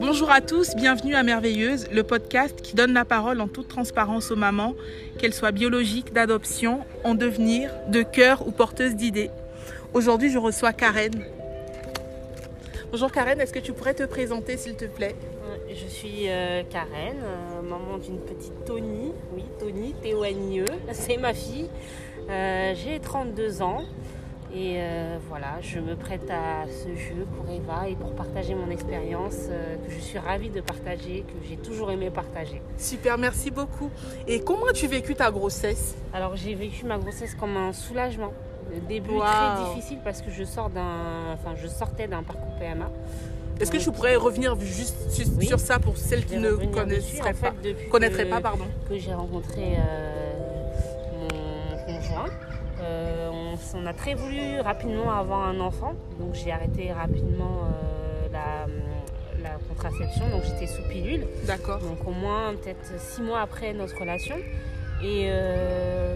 Bonjour 0.00 0.30
à 0.30 0.40
tous, 0.40 0.74
bienvenue 0.76 1.14
à 1.14 1.22
Merveilleuse, 1.22 1.90
le 1.90 2.02
podcast 2.02 2.60
qui 2.60 2.74
donne 2.74 2.92
la 2.92 3.04
parole 3.04 3.40
en 3.40 3.48
toute 3.48 3.68
transparence 3.68 4.30
aux 4.30 4.36
mamans, 4.36 4.74
qu'elles 5.18 5.32
soient 5.32 5.52
biologiques, 5.52 6.12
d'adoption, 6.12 6.80
en 7.04 7.14
devenir, 7.14 7.70
de 7.88 8.02
cœur 8.02 8.46
ou 8.46 8.50
porteuses 8.50 8.94
d'idées. 8.94 9.30
Aujourd'hui, 9.94 10.30
je 10.30 10.38
reçois 10.38 10.72
Karen. 10.72 11.24
Bonjour 12.90 13.10
Karen, 13.10 13.40
est-ce 13.40 13.52
que 13.52 13.58
tu 13.58 13.72
pourrais 13.72 13.94
te 13.94 14.04
présenter 14.04 14.56
s'il 14.56 14.76
te 14.76 14.84
plaît? 14.84 15.16
Je 15.68 15.86
suis 15.88 16.28
euh, 16.28 16.62
Karen, 16.70 17.16
euh, 17.22 17.62
maman 17.62 17.98
d'une 17.98 18.18
petite 18.20 18.64
Tony. 18.64 19.12
Oui, 19.34 19.42
Tony, 19.58 19.94
T-O-N-I-E. 20.02 20.64
C'est 20.92 21.16
ma 21.16 21.34
fille. 21.34 21.68
Euh, 22.30 22.74
J'ai 22.74 23.00
32 23.00 23.62
ans. 23.62 23.84
Et 24.58 24.76
euh, 24.78 25.18
voilà, 25.28 25.58
je 25.60 25.78
me 25.80 25.96
prête 25.96 26.30
à 26.30 26.64
ce 26.66 26.88
jeu 26.98 27.26
pour 27.36 27.44
Eva 27.52 27.88
et 27.90 27.94
pour 27.94 28.12
partager 28.14 28.54
mon 28.54 28.70
expérience 28.70 29.34
euh, 29.50 29.76
que 29.84 29.92
je 29.92 29.98
suis 29.98 30.18
ravie 30.18 30.48
de 30.48 30.62
partager, 30.62 31.24
que 31.28 31.46
j'ai 31.46 31.56
toujours 31.58 31.90
aimé 31.90 32.08
partager. 32.10 32.62
Super, 32.78 33.18
merci 33.18 33.50
beaucoup. 33.50 33.90
Et 34.26 34.40
comment 34.40 34.64
as-tu 34.70 34.86
vécu 34.86 35.14
ta 35.14 35.30
grossesse? 35.30 35.94
Alors 36.14 36.36
j'ai 36.36 36.54
vécu 36.54 36.86
ma 36.86 36.96
grossesse 36.96 37.34
comme 37.34 37.54
un 37.58 37.74
soulagement. 37.74 38.32
Le 38.72 38.80
début 38.80 39.10
Wow. 39.10 39.20
très 39.24 39.64
difficile 39.74 39.98
parce 40.02 40.22
que 40.22 40.30
je 40.30 40.42
sors 40.44 40.70
enfin 41.34 41.54
je 41.56 41.66
sortais 41.68 42.08
d'un 42.08 42.22
parcours 42.22 42.54
PMA. 42.58 42.90
Est-ce 43.60 43.70
que 43.70 43.76
tu 43.76 43.90
pourrais 43.92 44.16
revenir 44.16 44.58
juste 44.60 45.10
sur, 45.10 45.26
Oui. 45.38 45.48
ça 45.58 45.78
pour 45.78 45.96
celles 45.98 46.24
qui 46.24 46.36
ne 46.38 46.50
dessus. 46.50 47.20
En 47.20 47.24
fait, 47.26 47.32
pas, 47.40 47.54
connaîtraient 47.90 48.24
que- 48.24 48.30
pas 48.30 48.40
pardon. 48.40 48.64
que 48.88 48.98
j'ai 48.98 49.12
rencontré 49.14 49.76
euh, 49.78 50.32
mon 51.20 51.78
conjoint. 51.86 52.26
On 53.78 53.84
a 53.84 53.92
très 53.92 54.14
voulu 54.14 54.60
rapidement 54.60 55.12
avoir 55.12 55.46
un 55.48 55.60
enfant, 55.60 55.94
donc 56.18 56.34
j'ai 56.34 56.50
arrêté 56.50 56.92
rapidement 56.92 57.64
euh, 57.64 58.28
la, 58.32 58.66
la 59.42 59.58
contraception, 59.68 60.28
donc 60.30 60.44
j'étais 60.44 60.66
sous 60.66 60.82
pilule, 60.88 61.26
D'accord. 61.44 61.78
donc 61.80 62.06
au 62.06 62.12
moins 62.12 62.54
peut-être 62.54 62.98
six 62.98 63.20
mois 63.20 63.40
après 63.40 63.74
notre 63.74 63.98
relation. 64.00 64.36
Et 65.02 65.28
euh, 65.30 66.14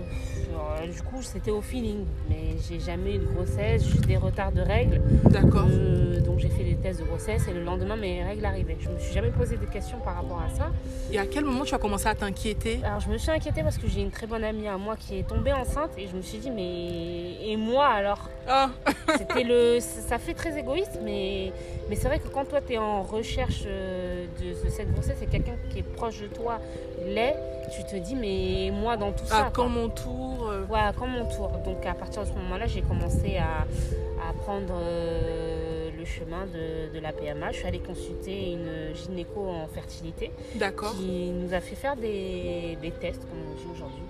du 0.92 1.02
coup, 1.02 1.22
c'était 1.22 1.50
au 1.50 1.60
feeling, 1.60 2.04
mais 2.28 2.56
j'ai 2.68 2.80
jamais 2.80 3.16
eu 3.16 3.18
de 3.18 3.26
grossesse, 3.26 3.84
juste 3.84 4.06
des 4.06 4.16
retards 4.16 4.52
de 4.52 4.62
règles. 4.62 5.00
D'accord. 5.24 5.66
Euh, 5.70 6.20
donc 6.20 6.38
j'ai 6.38 6.48
fait 6.48 6.64
des 6.64 6.76
tests 6.76 7.00
de 7.00 7.04
grossesse 7.04 7.46
et 7.48 7.52
le 7.52 7.62
lendemain 7.62 7.96
mes 7.96 8.22
règles 8.22 8.44
arrivaient. 8.44 8.76
Je 8.80 8.88
me 8.88 8.98
suis 8.98 9.12
jamais 9.12 9.30
posé 9.30 9.56
de 9.56 9.66
questions 9.66 9.98
par 9.98 10.16
rapport 10.16 10.40
à 10.40 10.48
ça. 10.56 10.70
Et 11.12 11.18
à 11.18 11.26
quel 11.26 11.44
moment 11.44 11.64
tu 11.64 11.74
as 11.74 11.78
commencé 11.78 12.06
à 12.06 12.14
t'inquiéter? 12.14 12.80
Alors 12.84 13.00
je 13.00 13.08
me 13.08 13.18
suis 13.18 13.30
inquiétée 13.30 13.62
parce 13.62 13.78
que 13.78 13.86
j'ai 13.88 14.00
une 14.00 14.10
très 14.10 14.26
bonne 14.26 14.44
amie 14.44 14.68
à 14.68 14.76
moi 14.78 14.96
qui 14.96 15.18
est 15.18 15.26
tombée 15.28 15.52
enceinte 15.52 15.90
et 15.98 16.06
je 16.06 16.16
me 16.16 16.22
suis 16.22 16.38
dit 16.38 16.50
mais 16.50 17.50
et 17.50 17.56
moi 17.56 17.86
alors? 17.86 18.30
Ah, 18.48 18.70
C'était 19.18 19.44
le 19.44 19.78
ça 19.80 20.18
fait 20.18 20.34
très 20.34 20.58
égoïste 20.58 21.00
mais 21.04 21.52
mais 21.88 21.96
c'est 21.96 22.08
vrai 22.08 22.18
que 22.20 22.28
quand 22.28 22.44
toi 22.44 22.60
tu 22.60 22.74
es 22.74 22.78
en 22.78 23.02
recherche 23.02 23.64
euh, 23.66 24.26
de, 24.40 24.64
de 24.64 24.70
cette 24.70 24.92
grossesse 24.92 25.18
et 25.22 25.26
quelqu'un 25.26 25.54
qui 25.70 25.80
est 25.80 25.82
proche 25.82 26.20
de 26.20 26.26
toi 26.28 26.58
l'est, 27.06 27.36
tu 27.74 27.82
te 27.84 27.96
dis 27.96 28.14
mais 28.14 28.70
moi 28.80 28.96
dans 28.96 29.12
tout 29.12 29.24
ça 29.26 29.38
à 29.38 29.42
quoi. 29.44 29.50
quand 29.64 29.68
mon 29.68 29.88
tour 29.88 30.48
euh, 30.50 30.64
Ouais, 30.66 30.78
à 30.80 30.92
quand 30.92 31.06
mon 31.06 31.24
tour. 31.26 31.48
Donc 31.64 31.84
à 31.86 31.94
partir 31.94 32.22
de 32.22 32.28
ce 32.28 32.32
moment-là, 32.34 32.66
j'ai 32.66 32.82
commencé 32.82 33.36
à, 33.36 33.62
à 34.28 34.32
prendre 34.32 34.74
euh, 34.74 35.90
le 35.98 36.04
chemin 36.04 36.46
de, 36.46 36.92
de 36.94 37.00
la 37.00 37.12
PMA. 37.12 37.52
Je 37.52 37.58
suis 37.58 37.66
allée 37.66 37.78
consulter 37.80 38.52
une 38.52 38.94
gynéco 38.94 39.48
en 39.48 39.66
fertilité 39.68 40.30
D'accord, 40.54 40.92
qui 40.92 41.30
nous 41.30 41.52
a 41.54 41.60
fait 41.60 41.76
faire 41.76 41.96
des, 41.96 42.76
des 42.80 42.90
tests, 42.90 43.20
comme 43.28 43.38
on 43.50 43.54
dit 43.54 43.66
aujourd'hui, 43.74 44.02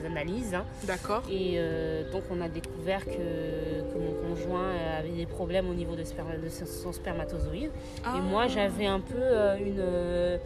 des 0.00 0.06
analyses. 0.06 0.52
hein. 0.54 0.64
d'accord. 0.84 1.22
Et 1.30 1.54
euh, 1.56 2.10
donc 2.10 2.22
on 2.30 2.40
a 2.40 2.48
découvert 2.48 3.04
que, 3.04 3.12
que 3.12 3.98
mon 3.98 4.28
conjoint 4.28 4.70
avait 4.98 5.10
des 5.10 5.26
problèmes 5.26 5.70
au 5.70 5.74
niveau 5.74 5.94
de, 5.94 6.02
sperma- 6.02 6.40
de 6.42 6.48
son 6.48 6.92
spermatozoïde. 6.92 7.70
Ah, 8.04 8.14
Et 8.16 8.20
moi 8.20 8.48
j'avais 8.48 8.86
un 8.86 8.98
peu 9.00 9.14
euh, 9.16 9.56
une, 9.58 10.40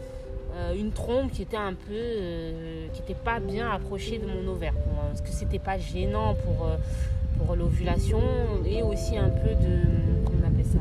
euh, 0.55 0.73
une 0.75 0.91
trompe 0.91 1.31
qui 1.31 1.41
était 1.43 1.57
un 1.57 1.73
peu 1.73 1.91
euh, 1.93 2.87
qui 2.93 3.01
n'était 3.01 3.15
pas 3.15 3.39
bien 3.39 3.69
approchée 3.71 4.17
de 4.17 4.25
mon 4.25 4.51
ovaire. 4.51 4.73
Pour, 4.73 4.93
parce 5.09 5.21
que 5.21 5.29
c'était 5.29 5.59
pas 5.59 5.77
gênant 5.77 6.35
pour, 6.35 6.65
euh, 6.67 6.75
pour 7.37 7.55
l'ovulation 7.55 8.21
et 8.65 8.81
aussi 8.83 9.17
un 9.17 9.29
peu 9.29 9.49
de. 9.49 9.79
Comment 10.25 10.39
on 10.43 10.47
appelle 10.47 10.65
ça 10.65 10.79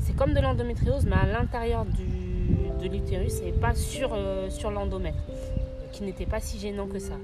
C'est 0.00 0.16
comme 0.16 0.32
de 0.34 0.40
l'endométriose, 0.40 1.04
mais 1.06 1.16
à 1.16 1.26
l'intérieur 1.26 1.84
du, 1.84 2.06
de 2.82 2.88
l'utérus 2.92 3.40
et 3.46 3.52
pas 3.52 3.74
sur, 3.74 4.10
euh, 4.14 4.48
sur 4.50 4.70
l'endomètre. 4.70 5.18
Qui 5.92 6.02
n'était 6.02 6.26
pas 6.26 6.40
si 6.40 6.58
gênant 6.58 6.86
que 6.86 6.98
ça. 6.98 7.14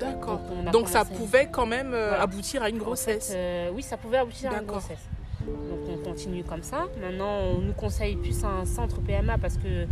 D'accord. 0.00 0.40
Donc 0.72 0.88
ça 0.88 1.04
pouvait 1.04 1.46
quand 1.50 1.66
même 1.66 1.90
Voilà. 1.90 2.22
aboutir 2.22 2.60
à 2.62 2.68
une 2.68 2.76
En 2.76 2.84
grossesse. 2.84 3.30
fait, 3.32 3.70
oui, 3.72 3.82
ça 3.82 3.96
pouvait 3.96 4.16
aboutir 4.18 4.50
à 4.52 4.58
une 4.60 4.66
grossesse. 4.66 5.06
Donc 5.46 5.78
on 5.88 6.04
continue 6.04 6.42
comme 6.42 6.62
ça. 6.64 6.86
Maintenant, 7.00 7.30
on 7.54 7.58
nous 7.60 7.72
conseille 7.72 8.16
plus 8.16 8.42
un 8.44 8.64
centre 8.64 9.00
PMA 9.00 9.38
parce 9.38 9.56
que 9.58 9.86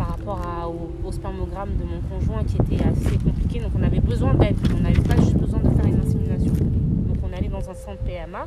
par 0.00 0.08
rapport 0.08 0.74
au 1.04 1.12
spermogramme 1.12 1.76
de 1.76 1.84
mon 1.84 2.00
conjoint 2.00 2.42
qui 2.44 2.56
était 2.56 2.82
assez 2.82 3.18
compliqué, 3.18 3.60
donc 3.60 3.72
on 3.78 3.82
avait 3.82 4.00
besoin 4.00 4.32
d'aide. 4.32 4.56
On 4.74 4.80
n'avait 4.80 5.02
pas 5.02 5.16
juste 5.16 5.36
besoin 5.36 5.58
de 5.58 5.68
faire 5.68 5.84
une 5.84 6.00
insémination. 6.00 6.52
Donc 6.54 7.18
on 7.22 7.36
allait 7.36 7.48
dans 7.48 7.68
un 7.68 7.74
centre 7.74 7.98
PMA 8.06 8.46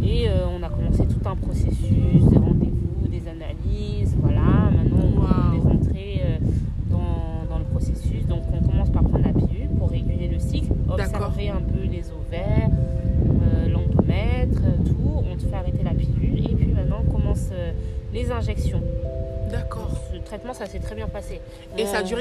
et 0.00 0.28
euh, 0.28 0.46
on 0.46 0.62
a 0.62 0.68
commencé 0.68 1.04
tout 1.06 1.28
un 1.28 1.34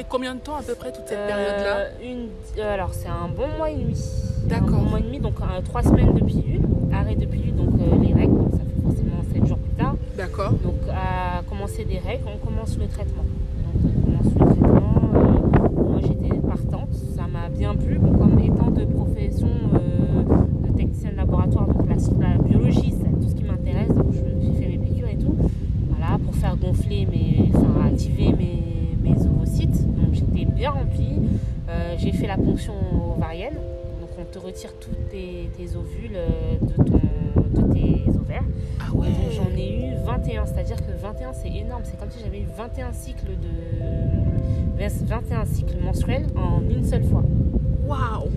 duré 0.06 0.10
combien 0.10 0.36
de 0.36 0.40
temps 0.40 0.56
à 0.56 0.64
peu 0.64 0.76
près 0.76 0.92
toute 0.92 1.08
cette 1.08 1.18
euh, 1.18 1.28
période-là 1.28 1.88
une, 2.04 2.30
euh, 2.60 2.74
Alors 2.74 2.94
c'est 2.94 3.08
un 3.08 3.28
bon 3.28 3.48
mois 3.58 3.70
et 3.70 3.76
demi. 3.76 4.00
D'accord. 4.46 4.70
Un 4.70 4.72
bon 4.72 4.90
mois 4.90 5.00
et 5.00 5.04
demi, 5.04 5.20
donc 5.20 5.36
euh, 5.42 5.62
trois 5.64 5.84
semaines 5.84 6.14
de 6.14 6.24
pilule, 6.24 6.62
arrêt 6.94 7.16
de 7.16 7.26
pilule, 7.26 7.56
donc 7.56 7.74
euh, 7.80 8.04
les 8.04 8.14
règles, 8.14 8.38
donc 8.38 8.52
ça 8.52 8.60
fait 8.60 8.82
forcément 8.82 9.24
sept 9.34 9.46
jours 9.46 9.58
plus 9.58 9.72
tard. 9.72 9.96
D'accord. 10.18 10.52
Donc 10.64 10.76
à 10.90 11.42
commencer 11.44 11.86
des 11.86 12.00
règles, 12.00 12.26
on 12.34 12.46
commence 12.46 12.78
le 12.78 12.88
traitement. 12.88 13.24
Donc 13.24 13.92
on 13.98 14.02
commence 14.02 14.34
le 14.34 14.46
traitement. 14.46 15.90
moi 15.90 16.00
j'étais 16.02 16.36
partante, 16.40 16.94
ça 17.16 17.24
m'a 17.24 17.50
bien 17.50 17.76
plu. 17.76 18.00
Retire 34.56 34.74
tous 34.80 34.90
tes, 35.12 35.50
tes 35.58 35.76
ovules 35.76 36.16
euh, 36.16 36.28
de, 36.62 36.84
ton, 36.84 37.00
de 37.68 37.74
tes 37.74 38.10
ovaires. 38.10 38.44
Ah 38.80 38.94
ouais. 38.96 39.08
J'en 39.32 39.50
ai 39.58 39.90
eu 39.90 40.06
21, 40.06 40.46
c'est-à-dire 40.46 40.78
que 40.78 40.92
21 41.02 41.34
c'est 41.34 41.50
énorme, 41.50 41.82
c'est 41.84 42.00
comme 42.00 42.10
si 42.10 42.20
j'avais 42.24 42.40
eu 42.40 42.48
21 42.58 42.94
cycles 42.94 43.26
de 43.28 44.86
21 45.06 45.46
cycles 45.46 45.78
menstruels 45.84 46.26
en 46.38 46.62
une 46.70 46.86
seule 46.86 47.04
fois. 47.04 47.24
Waouh. 47.86 48.30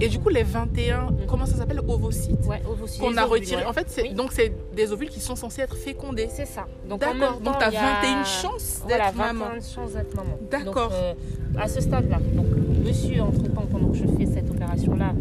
Et 0.00 0.06
du 0.08 0.20
coup, 0.20 0.28
les 0.28 0.44
21, 0.44 1.08
comment 1.26 1.44
ça 1.44 1.56
s'appelle 1.56 1.80
Ovocytes 1.88 2.46
Ouais, 2.46 2.62
ovocytes, 2.70 3.00
Qu'on 3.00 3.16
a 3.16 3.24
ovules, 3.24 3.32
retiré. 3.40 3.62
ouais. 3.62 3.68
En 3.68 3.72
fait, 3.72 3.86
c'est 3.88 4.02
Oui. 4.02 4.14
donc 4.14 4.32
c'est 4.32 4.52
des 4.76 4.92
ovules 4.92 5.08
qui 5.08 5.18
sont 5.18 5.34
censés 5.34 5.62
être 5.62 5.76
fécondés. 5.76 6.28
c'est 6.30 6.44
ça. 6.46 6.66
Donc 6.88 7.00
D'accord. 7.00 7.38
temps, 7.38 7.44
Donc 7.50 7.58
tu 7.58 7.64
as 7.64 7.68
il 7.68 7.74
y 7.74 7.76
a- 7.78 8.00
21 8.02 8.24
chances 8.24 8.82
d'être 8.86 9.12
Voilà, 9.14 9.32
maman. 9.32 9.44
21 9.46 9.60
chances 9.60 9.92
d'être 9.94 10.14
maman. 10.14 10.38
D'accord. 10.50 10.90
Donc, 10.90 10.98
euh, 10.98 11.14
à 11.58 11.66
ce 11.68 11.80
stade-là, 11.80 12.18
donc 12.34 12.46
monsieur, 12.84 13.22
entre-temps, 13.22 13.66
pendant 13.70 13.88
que 13.88 13.96
je 13.96 14.04
fais 14.16 14.26
cette 14.26 14.48
opération-là, 14.50 15.14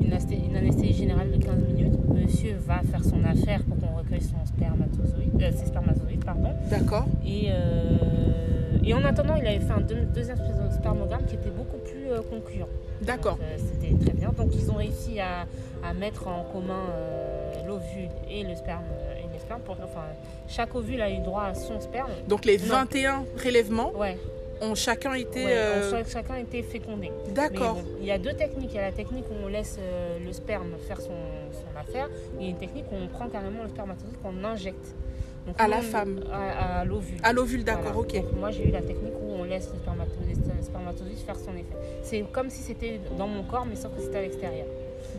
une, 0.00 0.56
anesthésie 0.56 0.92
générale 0.94 1.30
de 1.30 1.36
15 1.42 1.54
minutes, 1.68 1.92
monsieur 2.14 2.56
va 2.66 2.80
faire 2.82 3.02
son 3.04 3.24
affaire 3.24 3.62
pour 3.64 3.76
qu'on 3.78 3.96
recueille 3.98 4.22
son 4.22 4.44
spermatozoïde, 4.46 5.40
euh, 5.42 5.50
ses 5.56 5.66
spermatozoïdes, 5.66 6.24
pardon. 6.24 6.50
D'accord. 6.70 7.06
Et, 7.26 7.48
euh, 7.50 8.78
et 8.84 8.94
en 8.94 9.04
attendant, 9.04 9.34
il 9.36 9.46
avait 9.46 9.60
fait 9.60 9.72
un 9.72 9.80
deux- 9.80 10.06
deuxième 10.14 10.38
spermogramme 10.70 11.24
qui 11.26 11.34
était 11.34 11.50
beaucoup 11.50 11.78
plus 11.78 12.10
euh, 12.10 12.20
concluant. 12.30 12.68
D'accord. 13.02 13.38
Euh, 13.42 13.56
C'était 13.58 13.94
très 14.04 14.12
bien. 14.14 14.32
Donc 14.36 14.48
ils 14.54 14.70
ont 14.70 14.74
réussi 14.76 15.20
à, 15.20 15.46
à 15.88 15.92
mettre 15.94 16.28
en 16.28 16.44
commun 16.52 16.84
l'ovule 17.66 18.08
et 18.30 18.42
le 18.44 18.54
sperme. 18.54 18.84
et 19.18 19.26
les 19.32 19.38
spermes 19.38 19.60
pour, 19.62 19.74
enfin, 19.82 20.04
chaque 20.48 20.74
ovule 20.74 21.00
a 21.02 21.10
eu 21.10 21.18
droit 21.18 21.42
à 21.44 21.54
son 21.54 21.80
sperme. 21.80 22.10
Donc 22.28 22.44
les 22.44 22.58
Non. 22.58 22.64
21 22.68 23.24
prélèvements 23.36 23.92
Ouais, 23.98 24.16
ont 24.60 24.74
chacun 24.74 25.14
été. 25.14 25.44
ouais, 25.44 25.52
euh, 25.52 26.04
chacun 26.06 26.34
a 26.34 26.40
été 26.40 26.62
fécondé. 26.62 27.10
D'accord. 27.34 27.74
bon, 27.74 27.84
il 28.00 28.06
y 28.06 28.10
a 28.10 28.18
deux 28.18 28.32
techniques. 28.34 28.70
Il 28.72 28.76
y 28.76 28.78
a 28.78 28.82
la 28.90 28.92
technique 28.92 29.24
où 29.30 29.34
on 29.44 29.48
laisse 29.48 29.76
euh, 29.80 30.18
le 30.24 30.32
sperme 30.32 30.72
faire 30.88 31.00
son, 31.00 31.12
son 31.52 31.78
affaire. 31.78 32.08
Et 32.38 32.40
il 32.40 32.42
y 32.44 32.46
a 32.46 32.50
une 32.50 32.58
technique 32.58 32.86
où 32.92 32.96
on 32.96 33.08
prend 33.08 33.28
carrément 33.28 33.62
le 33.62 33.68
spermatozoïde 33.68 34.16
qu'on 34.22 34.44
injecte. 34.44 34.94
Donc, 35.46 35.54
À 35.60 35.68
la 35.68 35.78
on- 35.78 35.82
femme. 35.82 36.20
À, 36.32 36.80
à 36.80 36.84
l'ovule. 36.84 37.18
À 37.22 37.32
l'ovule, 37.32 37.62
d'accord, 37.64 37.92
Voilà. 37.92 37.98
ok. 38.00 38.14
Donc, 38.14 38.32
moi, 38.40 38.50
j'ai 38.50 38.66
eu 38.68 38.72
la 38.72 38.82
technique 38.82 39.14
où 39.22 39.30
on 39.32 39.44
laisse 39.44 39.70
le 39.72 39.78
spermatozoïde, 39.78 40.42
le 40.58 40.62
spermatozoïde 40.64 41.18
faire 41.18 41.36
son 41.36 41.52
effet. 41.54 41.76
C'est 42.02 42.24
comme 42.32 42.50
si 42.50 42.62
c'était 42.62 42.98
dans 43.16 43.28
mon 43.28 43.44
corps, 43.44 43.64
mais 43.64 43.76
sauf 43.76 43.94
que 43.94 44.00
c'était 44.02 44.18
à 44.18 44.22
l'extérieur. 44.22 44.66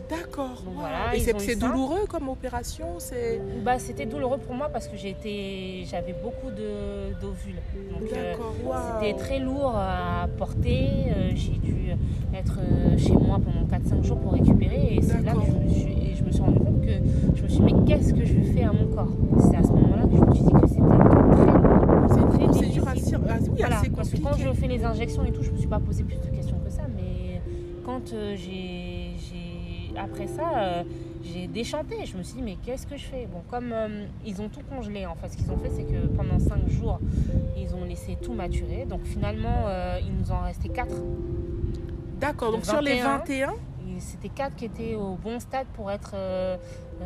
D'accord. 0.08 0.62
Donc 0.64 0.74
wow. 0.74 0.80
voilà, 0.80 1.14
Et 1.14 1.20
c'est 1.20 1.56
douloureux 1.56 2.06
comme 2.08 2.28
opération 2.28 2.86
c'est... 2.98 3.40
Bah, 3.64 3.78
c'était 3.78 4.06
douloureux 4.06 4.38
pour 4.38 4.54
moi 4.54 4.68
parce 4.72 4.88
que 4.88 4.96
j'avais 4.96 6.14
beaucoup 6.22 6.50
de, 6.50 7.12
d'ovules. 7.20 7.60
Donc, 7.92 8.10
euh, 8.12 8.34
wow. 8.64 8.72
C'était 9.00 9.16
très 9.18 9.38
lourd 9.38 9.74
à 9.76 10.26
porter. 10.38 10.88
Euh, 11.14 11.30
J'ai 11.34 11.52
dû 11.58 11.90
être 12.34 12.58
euh, 12.60 12.96
chez 12.98 13.12
moi 13.12 13.38
pendant 13.38 13.66
4-5 13.66 14.04
jours 14.04 14.18
pour 14.18 14.32
récupérer. 14.32 14.94
Et 14.96 15.02
c'est 15.02 15.22
là 15.22 15.32
que 15.32 15.40
je 15.46 15.52
me, 15.52 15.68
suis, 15.68 15.92
et 16.10 16.14
je 16.16 16.24
me 16.24 16.30
suis 16.32 16.42
rendu 16.42 16.58
compte 16.58 16.80
que 16.82 16.92
je 17.36 17.42
me 17.42 17.48
suis 17.48 17.58
dit, 17.58 17.72
mais 17.74 17.84
qu'est-ce 17.86 18.14
que 18.14 18.24
je 18.24 18.40
fais 18.52 18.62
à 18.62 18.72
mon 18.72 18.86
corps? 18.94 19.08
C'est 19.50 19.56
à 19.56 19.62
ce 19.62 19.68
moment-là 19.68 20.02
que 20.04 20.16
je 20.16 20.22
me 20.24 20.34
suis 20.34 20.44
dit 20.44 20.52
que 20.52 20.68
c'était 20.68 20.80
très 20.80 20.96
lourd. 20.98 22.08
C'est 22.10 22.44
procédure 22.44 22.84
difficile. 22.86 22.88
assez, 22.88 23.14
ah, 23.14 23.36
oui, 23.42 23.48
Voilà, 23.58 23.78
assez 23.80 23.90
parce 23.90 24.10
que 24.10 24.16
quand 24.18 24.36
je 24.36 24.52
fais 24.52 24.66
les 24.68 24.84
injections 24.84 25.24
et 25.24 25.32
tout, 25.32 25.42
je 25.42 25.50
me 25.50 25.56
suis 25.58 25.68
pas 25.68 25.80
posé 25.80 26.02
plus 26.04 26.16
de 26.16 26.34
questions 26.34 26.56
que 26.64 26.70
ça. 26.70 26.82
Mais 26.96 27.40
quand 27.84 28.12
euh, 28.12 28.34
j'ai- 28.36 28.97
après 29.98 30.26
ça, 30.26 30.50
euh, 30.56 30.82
j'ai 31.22 31.46
déchanté. 31.46 32.06
Je 32.06 32.16
me 32.16 32.22
suis 32.22 32.36
dit, 32.36 32.42
mais 32.42 32.56
qu'est-ce 32.64 32.86
que 32.86 32.96
je 32.96 33.04
fais? 33.04 33.26
Bon, 33.30 33.40
comme 33.50 33.72
euh, 33.72 34.04
ils 34.24 34.40
ont 34.40 34.48
tout 34.48 34.60
congelé, 34.68 35.06
en 35.06 35.14
fait, 35.16 35.28
ce 35.28 35.36
qu'ils 35.36 35.50
ont 35.50 35.58
fait, 35.58 35.70
c'est 35.70 35.84
que 35.84 36.06
pendant 36.08 36.38
5 36.38 36.68
jours, 36.68 36.98
ils 37.56 37.74
ont 37.74 37.84
laissé 37.84 38.16
tout 38.20 38.32
maturer. 38.32 38.86
Donc 38.88 39.02
finalement, 39.04 39.64
euh, 39.66 39.98
il 40.02 40.14
nous 40.14 40.30
en 40.32 40.40
restait 40.42 40.68
4. 40.68 40.88
D'accord, 42.20 42.52
donc 42.52 42.64
sur 42.64 42.80
les 42.80 43.00
21, 43.00 43.18
21, 43.18 43.50
Et 43.96 44.00
C'était 44.00 44.28
4 44.28 44.54
qui 44.56 44.64
étaient 44.66 44.94
au 44.94 45.14
bon 45.22 45.38
stade 45.40 45.66
pour 45.74 45.90
être 45.90 46.12
euh, 46.14 46.56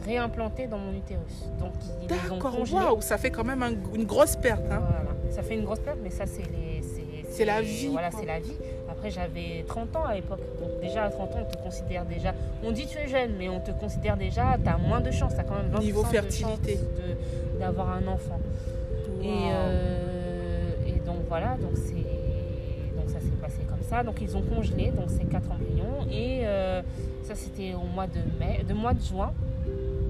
réimplantés 0.07 0.67
dans 0.67 0.79
mon 0.79 0.93
utérus. 0.95 1.45
Donc 1.59 1.73
ils 2.03 2.09
les 2.09 2.31
ont 2.31 2.39
congelés. 2.39 2.73
waouh, 2.75 3.01
ça 3.03 3.19
fait 3.19 3.31
quand 3.31 3.45
même 3.45 3.63
un- 3.63 3.75
une 3.95 4.05
grosse 4.05 4.37
perte. 4.37 4.65
Hein. 4.71 4.81
Voilà. 4.81 5.11
Ça 5.31 5.43
fait 5.43 5.55
une 5.55 5.65
grosse 5.65 5.81
perte, 5.81 5.99
mais 6.03 6.11
ça, 6.11 6.25
c'est 6.27 6.43
les. 6.51 6.83
C'est 7.31 7.47
la 7.47 7.63
vie, 7.63 7.89
Voilà, 7.91 8.11
c'est 8.11 8.27
la 8.27 8.41
vie. 8.41 8.53
Après, 9.03 9.11
j'avais 9.11 9.65
30 9.67 9.97
ans 9.97 10.05
à 10.05 10.15
l'époque. 10.15 10.39
Donc, 10.61 10.81
déjà, 10.81 11.03
à 11.03 11.11
30 11.11 11.33
ans, 11.33 11.39
on 11.41 11.45
te 11.53 11.61
considère 11.61 12.05
déjà. 12.05 12.33
On 12.63 12.71
dit 12.71 12.87
tu 12.87 12.99
es 12.99 13.09
jeune, 13.09 13.33
mais 13.37 13.49
on 13.49 13.59
te 13.59 13.73
considère 13.73 14.17
déjà. 14.17 14.57
Tu 14.63 14.69
as 14.71 14.79
moins 14.79 15.01
de 15.01 15.11
chances. 15.11 15.35
Tu 15.35 15.41
as 15.41 15.43
quand 15.43 15.57
même 15.57 15.73
20% 15.73 15.81
Niveau 15.81 16.05
fertilité. 16.05 16.79
d'avoir 17.59 17.91
un 17.91 18.07
enfant. 18.07 18.39
Et, 19.25 19.27
euh, 19.51 20.71
et 20.87 21.01
donc, 21.05 21.17
voilà. 21.29 21.57
Donc, 21.61 21.73
c'est. 21.75 21.95
Donc 22.95 23.09
ça 23.09 23.19
s'est 23.19 23.37
passé 23.41 23.63
comme 23.69 23.83
ça. 23.83 24.05
Donc 24.05 24.21
ils 24.21 24.37
ont 24.37 24.43
congelé 24.43 24.93
donc 24.93 25.11
ces 25.11 25.25
quatre 25.25 25.51
embryons 25.51 26.07
et 26.09 26.43
euh, 26.45 26.83
ça 27.25 27.35
c'était 27.35 27.73
au 27.75 27.87
mois 27.93 28.07
de 28.07 28.21
mai, 28.39 28.63
de 28.69 28.75
mois 28.75 28.95
de 28.95 29.01
juin. 29.03 29.33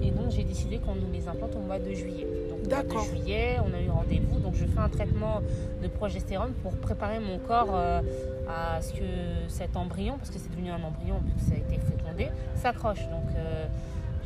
Et 0.02 0.10
donc 0.10 0.30
j'ai 0.30 0.42
décidé 0.42 0.78
qu'on 0.78 0.96
nous 0.96 1.10
les 1.12 1.28
implante 1.28 1.54
au 1.56 1.60
mois 1.60 1.78
de 1.78 1.92
juillet. 1.94 2.26
D'accord. 2.68 3.04
de 3.04 3.16
juillet, 3.16 3.56
on 3.64 3.72
a 3.72 3.80
eu 3.80 3.88
rendez-vous. 3.88 4.40
Donc 4.40 4.54
je 4.56 4.64
fais 4.66 4.80
un 4.80 4.88
traitement 4.88 5.40
de 5.82 5.88
progestérone 5.88 6.52
pour 6.62 6.72
préparer 6.72 7.20
mon 7.20 7.38
corps 7.38 7.70
euh, 7.72 8.00
à 8.48 8.80
ce 8.80 8.92
que 8.92 9.04
cet 9.48 9.76
embryon, 9.76 10.16
parce 10.18 10.30
que 10.30 10.38
c'est 10.38 10.50
devenu 10.50 10.70
un 10.70 10.82
embryon 10.82 11.18
vu 11.24 11.32
que 11.32 11.40
ça 11.40 11.54
a 11.54 11.58
été 11.58 11.78
fécondé, 11.78 12.28
s'accroche. 12.54 13.02
Donc 13.08 13.34
euh, 13.36 13.66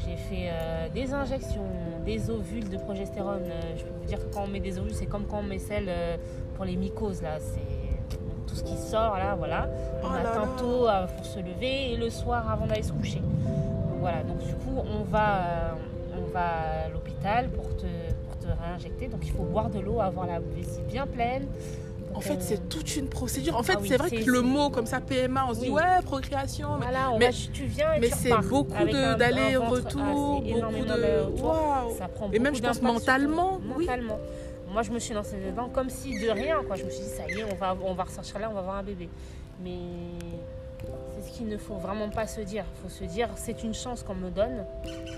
j'ai 0.04 0.16
fait 0.16 0.48
euh, 0.50 0.88
des 0.88 1.12
injections, 1.12 1.66
des 2.04 2.30
ovules 2.30 2.68
de 2.68 2.76
progestérone. 2.76 3.42
Euh, 3.44 3.76
je 3.76 3.84
peux 3.84 3.94
vous 3.98 4.06
dire 4.06 4.18
que 4.18 4.34
quand 4.34 4.44
on 4.44 4.48
met 4.48 4.60
des 4.60 4.78
ovules, 4.78 4.94
c'est 4.94 5.06
comme 5.06 5.26
quand 5.26 5.38
on 5.38 5.42
met 5.42 5.58
celle 5.58 5.90
pour 6.54 6.64
les 6.64 6.76
mycoses 6.76 7.22
là. 7.22 7.38
C'est 7.38 8.16
tout 8.46 8.54
ce 8.54 8.62
qui 8.62 8.76
sort 8.76 9.18
là, 9.18 9.34
voilà. 9.34 9.68
Oh 10.02 10.06
On 10.08 10.12
là 10.12 10.20
attend 10.20 10.46
tôt 10.56 10.86
pour 11.16 11.26
se 11.26 11.38
lever 11.38 11.92
et 11.92 11.96
le 11.96 12.10
soir 12.10 12.48
avant 12.50 12.66
d'aller 12.66 12.82
se 12.82 12.92
coucher. 12.92 13.18
Donc, 13.18 13.98
Voilà, 14.00 14.22
donc 14.22 14.38
du 14.38 14.54
coup 14.54 14.78
on 14.78 15.02
va, 15.02 15.74
on 16.16 16.30
va 16.32 16.84
à 16.84 16.88
l'hôpital 16.88 17.48
pour 17.50 17.76
te, 17.76 17.86
pour 18.28 18.38
te 18.38 18.46
réinjecter. 18.46 19.08
Donc 19.08 19.20
il 19.24 19.32
faut 19.32 19.42
boire 19.42 19.68
de 19.68 19.80
l'eau, 19.80 20.00
avoir 20.00 20.26
la 20.26 20.38
vessie 20.38 20.82
bien 20.88 21.06
pleine. 21.06 21.46
En 22.16 22.20
fait, 22.20 22.40
c'est 22.40 22.68
toute 22.68 22.96
une 22.96 23.08
procédure. 23.08 23.56
En 23.56 23.62
fait, 23.62 23.74
Ah 23.76 23.80
oui, 23.80 23.88
c'est 23.88 23.96
vrai 23.98 24.10
que 24.10 24.30
le 24.30 24.40
mot 24.42 24.70
comme 24.70 24.86
ça, 24.86 25.00
PMA, 25.00 25.46
on 25.48 25.54
se 25.54 25.60
dit 25.60 25.68
ouais, 25.70 25.82
procréation. 26.04 26.68
mais- 26.78 26.86
Voilà, 26.86 27.10
mais- 27.18 27.30
va, 27.30 27.50
tu 27.52 27.64
viens 27.66 27.92
et 27.92 28.00
Mais 28.00 28.08
tu 28.08 28.14
c'est 28.16 28.30
beaucoup 28.48 28.72
d'aller-retour, 29.18 30.00
assez 30.02 30.12
beaucoup 30.14 30.84
de. 30.86 31.42
Waouh! 31.42 31.96
Et 32.32 32.38
même, 32.38 32.54
je 32.54 32.62
pense, 32.62 32.76
sur 32.76 32.84
mentalement, 32.84 33.60
oui. 33.76 33.84
Mentalement. 33.86 34.18
Moi, 34.72 34.82
je 34.82 34.90
me 34.90 34.98
suis 34.98 35.14
lancée 35.14 35.36
dedans 35.46 35.68
comme 35.72 35.90
si 35.90 36.18
de 36.20 36.30
rien, 36.30 36.56
quoi. 36.66 36.76
Je 36.76 36.84
me 36.84 36.90
suis 36.90 37.04
dit, 37.04 37.10
ça 37.10 37.22
y 37.28 37.40
est, 37.40 37.44
on 37.50 37.54
va, 37.54 37.76
on 37.84 37.94
va 37.94 38.04
ressortir 38.04 38.38
là, 38.38 38.48
on 38.50 38.54
va 38.54 38.60
avoir 38.60 38.76
un 38.76 38.82
bébé. 38.82 39.08
Mais 39.62 39.70
qu'il 41.30 41.48
ne 41.48 41.56
faut 41.56 41.74
vraiment 41.74 42.08
pas 42.08 42.26
se 42.26 42.40
dire. 42.40 42.64
Il 42.76 42.82
faut 42.82 42.94
se 42.94 43.04
dire, 43.04 43.28
c'est 43.36 43.62
une 43.62 43.74
chance 43.74 44.02
qu'on 44.02 44.14
me 44.14 44.30
donne. 44.30 44.64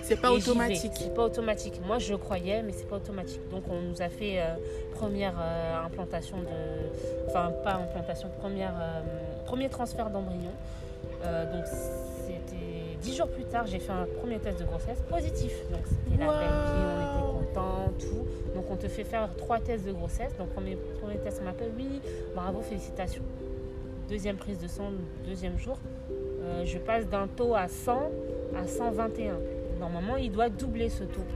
C'est 0.02 0.20
pas 0.20 0.32
automatique. 0.32 0.92
C'est 0.94 1.14
pas 1.14 1.24
automatique. 1.24 1.80
Moi, 1.86 1.98
je 1.98 2.14
croyais, 2.14 2.62
mais 2.62 2.72
c'est 2.72 2.88
pas 2.88 2.96
automatique. 2.96 3.40
Donc, 3.50 3.64
on 3.70 3.80
nous 3.80 4.02
a 4.02 4.08
fait 4.08 4.40
euh, 4.40 4.54
première 4.94 5.34
euh, 5.40 5.84
implantation 5.84 6.38
de. 6.38 7.28
Enfin, 7.28 7.52
pas 7.62 7.74
implantation, 7.74 8.28
première, 8.38 8.74
euh, 8.80 9.00
premier 9.44 9.68
transfert 9.68 10.10
d'embryon. 10.10 10.52
Donc, 11.52 11.64
c'était 11.66 12.96
dix 13.02 13.16
jours 13.16 13.28
plus 13.28 13.44
tard, 13.44 13.66
j'ai 13.66 13.80
fait 13.80 13.92
un 13.92 14.06
premier 14.20 14.38
test 14.38 14.60
de 14.60 14.64
grossesse 14.64 14.98
positif. 15.08 15.52
Donc, 15.70 15.80
c'était 15.84 16.24
la 16.24 16.32
belle 16.32 16.48
vie, 16.48 16.84
on 16.86 17.02
était 17.02 17.46
contents, 17.46 17.92
tout. 17.98 18.54
Donc, 18.54 18.64
on 18.70 18.76
te 18.76 18.88
fait 18.88 19.04
faire 19.04 19.28
trois 19.36 19.58
tests 19.58 19.84
de 19.84 19.92
grossesse. 19.92 20.36
Donc, 20.38 20.50
premier, 20.50 20.76
premier 21.00 21.18
test, 21.18 21.40
on 21.42 21.44
m'appelle, 21.44 21.72
oui, 21.76 22.00
bravo, 22.34 22.60
félicitations. 22.60 23.24
Deuxième 24.08 24.36
prise 24.36 24.58
de 24.58 24.68
sang, 24.68 24.90
deuxième 25.26 25.58
jour. 25.58 25.76
Euh, 26.40 26.64
je 26.64 26.78
passe 26.78 27.06
d'un 27.06 27.28
taux 27.28 27.54
à 27.54 27.68
100 27.68 28.10
à 28.56 28.66
121. 28.66 29.34
Normalement, 29.78 30.16
il 30.16 30.32
doit 30.32 30.48
doubler 30.48 30.88
ce 30.88 31.04
taux. 31.04 31.26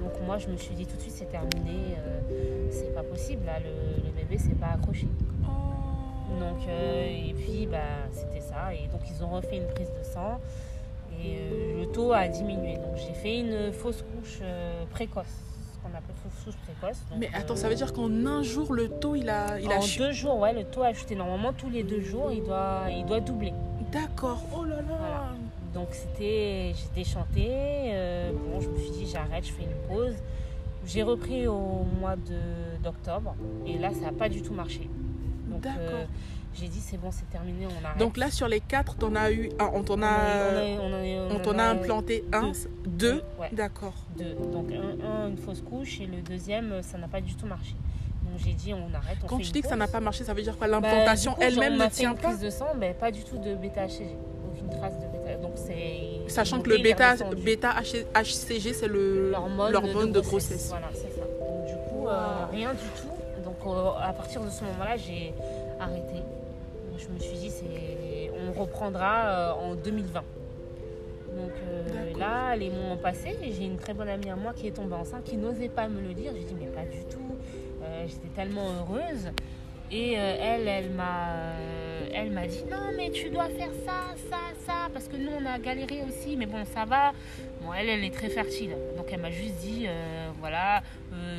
Donc 0.00 0.12
moi, 0.26 0.38
je 0.38 0.48
me 0.48 0.56
suis 0.56 0.74
dit 0.74 0.86
tout 0.86 0.96
de 0.96 1.02
suite, 1.02 1.14
c'est 1.14 1.30
terminé. 1.30 1.96
euh, 1.98 2.68
c'est 2.70 2.94
pas 2.94 3.02
possible, 3.02 3.44
là, 3.44 3.58
le, 3.60 4.02
le 4.06 4.10
bébé 4.10 4.38
s'est 4.38 4.54
pas 4.54 4.68
accroché. 4.68 5.06
Oh. 5.44 6.40
Donc, 6.40 6.66
euh, 6.66 7.28
et 7.28 7.34
puis, 7.34 7.66
bah, 7.66 8.08
c'était 8.10 8.40
ça. 8.40 8.72
Et 8.72 8.88
donc, 8.88 9.02
ils 9.10 9.22
ont 9.22 9.28
refait 9.28 9.58
une 9.58 9.68
prise 9.68 9.90
de 9.90 10.02
sang. 10.02 10.40
Et 11.22 11.36
le 11.78 11.86
taux 11.92 12.12
a 12.12 12.26
diminué. 12.26 12.76
Donc, 12.76 12.96
j'ai 12.96 13.12
fait 13.12 13.38
une 13.38 13.70
fausse 13.70 14.02
couche 14.02 14.40
précoce. 14.90 15.26
Précoce. 16.64 16.98
Donc, 17.10 17.18
Mais 17.18 17.30
attends, 17.34 17.54
euh, 17.54 17.56
ça 17.56 17.68
veut 17.68 17.74
dire 17.74 17.92
qu'en 17.92 18.10
un 18.26 18.42
jour, 18.42 18.72
le 18.72 18.88
taux, 18.88 19.14
il 19.14 19.28
a, 19.28 19.58
il 19.60 19.70
a 19.70 19.76
en 19.76 19.80
chu- 19.80 19.98
deux 20.00 20.12
jours, 20.12 20.38
ouais, 20.38 20.52
le 20.52 20.64
taux 20.64 20.82
a 20.82 20.92
chuté. 20.92 21.14
Normalement, 21.14 21.52
tous 21.52 21.70
les 21.70 21.82
deux 21.82 22.00
jours, 22.00 22.30
il 22.32 22.42
doit, 22.44 22.82
il 22.90 23.04
doit 23.06 23.20
doubler. 23.20 23.52
D'accord. 23.92 24.42
Oh 24.56 24.64
là 24.64 24.76
là. 24.76 24.82
Voilà. 24.88 25.24
Donc 25.72 25.88
c'était, 25.92 26.72
j'ai 26.74 26.88
déchanté. 26.94 27.46
euh, 27.48 28.32
bon, 28.32 28.60
je 28.60 28.68
me 28.68 28.78
suis 28.78 28.90
dit 28.90 29.06
j'arrête, 29.10 29.44
je 29.46 29.52
fais 29.52 29.62
une 29.64 29.88
pause. 29.88 30.14
J'ai 30.86 31.02
repris 31.02 31.46
au 31.46 31.84
mois 32.00 32.14
d'octobre 32.82 33.34
et 33.66 33.78
là 33.78 33.90
ça 33.92 34.00
n'a 34.00 34.12
pas 34.12 34.28
du 34.28 34.42
tout 34.42 34.52
marché. 34.52 34.88
Donc 35.54 35.62
D'accord. 35.62 35.80
euh, 36.00 36.04
j'ai 36.54 36.68
dit 36.68 36.80
c'est 36.80 36.96
bon, 36.98 37.10
c'est 37.10 37.28
terminé, 37.30 37.66
on 37.66 37.84
arrête. 37.84 37.98
Donc 37.98 38.16
là, 38.16 38.30
sur 38.30 38.46
les 38.48 38.60
quatre, 38.60 38.96
t'en 38.96 39.14
as 39.14 39.30
eu 39.32 39.50
un. 39.58 39.70
On 39.72 39.82
t'en 39.82 40.00
a, 40.02 40.16
on 41.30 41.38
t'en 41.40 41.50
en 41.52 41.58
a 41.58 41.64
implanté 41.64 42.24
un, 42.32 42.52
deux. 42.86 43.22
Ouais, 43.40 43.48
D'accord. 43.52 43.94
deux. 44.16 44.34
Donc 44.52 44.66
un, 44.72 45.04
un, 45.06 45.28
une 45.30 45.36
fausse 45.38 45.60
couche 45.62 46.00
et 46.00 46.06
le 46.06 46.20
deuxième 46.22 46.82
ça 46.82 46.98
n'a 46.98 47.08
pas 47.08 47.20
du 47.20 47.34
tout 47.34 47.46
marché. 47.46 47.74
Donc 48.24 48.40
j'ai 48.44 48.52
dit 48.52 48.72
on 48.74 48.92
arrête. 48.94 49.18
On 49.24 49.26
Quand 49.26 49.38
tu 49.38 49.46
une 49.46 49.52
dis 49.52 49.62
que 49.62 49.68
ça 49.68 49.76
n'a 49.76 49.88
pas 49.88 50.00
marché, 50.00 50.24
ça 50.24 50.34
veut 50.34 50.42
dire 50.42 50.56
quoi? 50.56 50.66
Bah, 50.68 50.80
L'implantation 50.80 51.36
elle-même 51.40 51.76
ne 51.76 51.86
tient 51.88 52.12
une 52.12 52.16
pas? 52.18 52.28
prise 52.28 52.40
de 52.40 52.50
sang, 52.50 52.68
mais 52.78 52.94
pas 52.94 53.10
du 53.10 53.22
tout 53.24 53.38
de 53.38 53.54
bêta-HCG. 53.54 54.16
Aucune 54.52 54.70
trace 54.70 54.94
de 54.94 55.06
bêta. 55.12 55.36
Donc 55.40 55.52
c'est. 55.56 56.28
Sachant 56.32 56.60
que 56.60 56.70
le 56.70 56.78
bêta, 56.78 57.16
bêta 57.44 57.74
HCG, 58.14 58.72
c'est 58.72 58.88
le- 58.88 59.30
l'hormone, 59.30 59.72
de, 59.72 60.12
de 60.12 60.20
grossesse. 60.20 60.68
Voilà, 60.68 60.88
c'est 60.94 61.10
ça. 61.12 61.20
Donc, 61.38 61.66
du 61.66 61.74
coup, 61.90 62.06
euh, 62.08 62.46
rien 62.50 62.72
du 62.72 62.78
tout. 63.00 63.08
Euh, 63.66 63.90
à 64.00 64.12
partir 64.12 64.42
de 64.42 64.50
ce 64.50 64.64
moment-là, 64.64 64.96
j'ai 64.96 65.32
arrêté. 65.80 66.22
Je 66.96 67.08
me 67.08 67.18
suis 67.18 67.36
dit, 67.36 67.52
on 68.48 68.60
reprendra 68.60 69.26
euh, 69.26 69.52
en 69.52 69.74
2020. 69.74 70.22
Donc 71.36 71.50
euh, 71.68 72.18
là, 72.18 72.54
les 72.54 72.70
moments 72.70 72.96
passés, 72.96 73.36
et 73.42 73.52
j'ai 73.52 73.64
une 73.64 73.76
très 73.76 73.92
bonne 73.92 74.08
amie 74.08 74.30
à 74.30 74.36
moi 74.36 74.52
qui 74.54 74.68
est 74.68 74.72
tombée 74.72 74.94
enceinte, 74.94 75.24
qui 75.24 75.36
n'osait 75.36 75.68
pas 75.68 75.88
me 75.88 76.00
le 76.00 76.14
dire. 76.14 76.32
J'ai 76.34 76.44
dit, 76.44 76.54
mais 76.58 76.66
pas 76.66 76.84
du 76.84 77.04
tout. 77.04 77.36
Euh, 77.82 78.06
j'étais 78.06 78.28
tellement 78.34 78.66
heureuse. 78.80 79.30
Et 79.96 80.18
euh, 80.18 80.36
elle, 80.40 80.66
elle 80.66 80.90
m'a, 80.90 81.28
euh, 81.36 82.08
elle 82.12 82.30
m'a 82.32 82.46
dit 82.48 82.64
non 82.68 82.90
mais 82.96 83.10
tu 83.10 83.30
dois 83.30 83.48
faire 83.48 83.70
ça, 83.86 84.00
ça, 84.28 84.38
ça, 84.66 84.72
parce 84.92 85.06
que 85.06 85.16
nous 85.16 85.30
on 85.40 85.46
a 85.46 85.56
galéré 85.60 86.02
aussi, 86.08 86.36
mais 86.36 86.46
bon 86.46 86.64
ça 86.64 86.84
va. 86.84 87.12
Bon 87.62 87.72
elle, 87.72 87.88
elle 87.88 88.02
est 88.04 88.12
très 88.12 88.28
fertile, 88.28 88.74
donc 88.96 89.06
elle 89.12 89.20
m'a 89.20 89.30
juste 89.30 89.54
dit 89.60 89.84
euh, 89.86 90.30
voilà, 90.40 90.82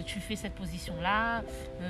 tu 0.06 0.20
fais 0.22 0.38
cette 0.38 0.54
position 0.54 0.94
là, 1.02 1.42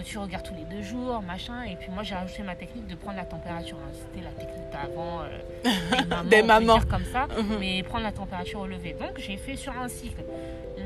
tu 0.05 0.17
regardes 0.17 0.43
tous 0.45 0.55
les 0.55 0.63
deux 0.75 0.81
jours, 0.81 1.21
machin. 1.21 1.61
Et 1.71 1.75
puis 1.75 1.89
moi 1.93 2.01
j'ai 2.01 2.15
rajouté 2.15 2.41
ma 2.41 2.55
technique 2.55 2.87
de 2.87 2.95
prendre 2.95 3.17
la 3.17 3.25
température. 3.25 3.77
hein. 3.77 3.91
C'était 3.93 4.25
la 4.25 4.31
technique 4.31 4.69
d'avant, 4.71 5.21
des 5.63 6.05
mamans, 6.09 6.29
Des 6.29 6.41
mamans. 6.41 6.77
dire 6.79 6.87
comme 6.87 7.05
ça, 7.05 7.27
Mhm. 7.37 7.57
mais 7.59 7.83
prendre 7.83 8.03
la 8.05 8.11
température 8.11 8.61
au 8.61 8.65
lever. 8.67 8.93
Donc 8.99 9.19
j'ai 9.19 9.37
fait 9.37 9.55
sur 9.55 9.77
un 9.77 9.87
cycle. 9.87 10.23
Hum, 10.79 10.83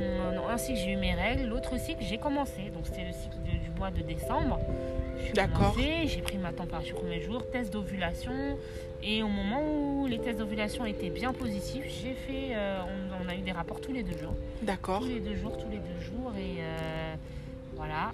Un 0.52 0.58
cycle 0.58 0.80
j'ai 0.84 0.92
eu 0.92 0.98
mes 0.98 1.14
règles, 1.14 1.46
l'autre 1.48 1.78
cycle 1.80 2.04
j'ai 2.04 2.18
commencé, 2.18 2.70
donc 2.74 2.86
c'était 2.86 3.06
le 3.06 3.14
cycle 3.14 3.38
de- 3.46 3.58
du 3.64 3.70
mois 3.78 3.92
de 3.92 4.02
décembre. 4.02 4.60
J'ai 5.26 5.34
D'accord. 5.34 5.74
commencé, 5.74 6.08
J'ai 6.08 6.22
pris 6.22 6.38
ma 6.38 6.52
température 6.52 6.98
au 6.98 7.00
premier 7.02 7.22
jour, 7.22 7.44
test 7.52 7.72
d'ovulation. 7.74 8.32
Et 9.04 9.24
au 9.24 9.28
moment 9.30 9.62
où 9.64 10.08
les 10.08 10.20
tests 10.20 10.40
d'ovulation 10.40 10.86
étaient 10.86 11.10
bien 11.10 11.32
positifs, 11.34 11.86
j'ai 11.86 12.14
fait, 12.14 12.54
euh, 12.56 12.82
on, 12.84 13.26
on 13.26 13.30
a 13.30 13.36
eu 13.36 13.40
des 13.42 13.52
rapports 13.52 13.80
tous 13.80 13.94
les 13.94 14.04
deux 14.04 14.18
jours. 14.18 14.34
D'accord. 14.62 15.02
Tous 15.02 15.08
les 15.08 15.20
deux 15.20 15.36
jours, 15.36 15.58
tous 15.58 15.70
les 15.70 15.78
deux 15.78 16.00
jours. 16.02 16.34
Et 16.38 16.58
euh, 16.60 17.16
voilà. 17.76 18.12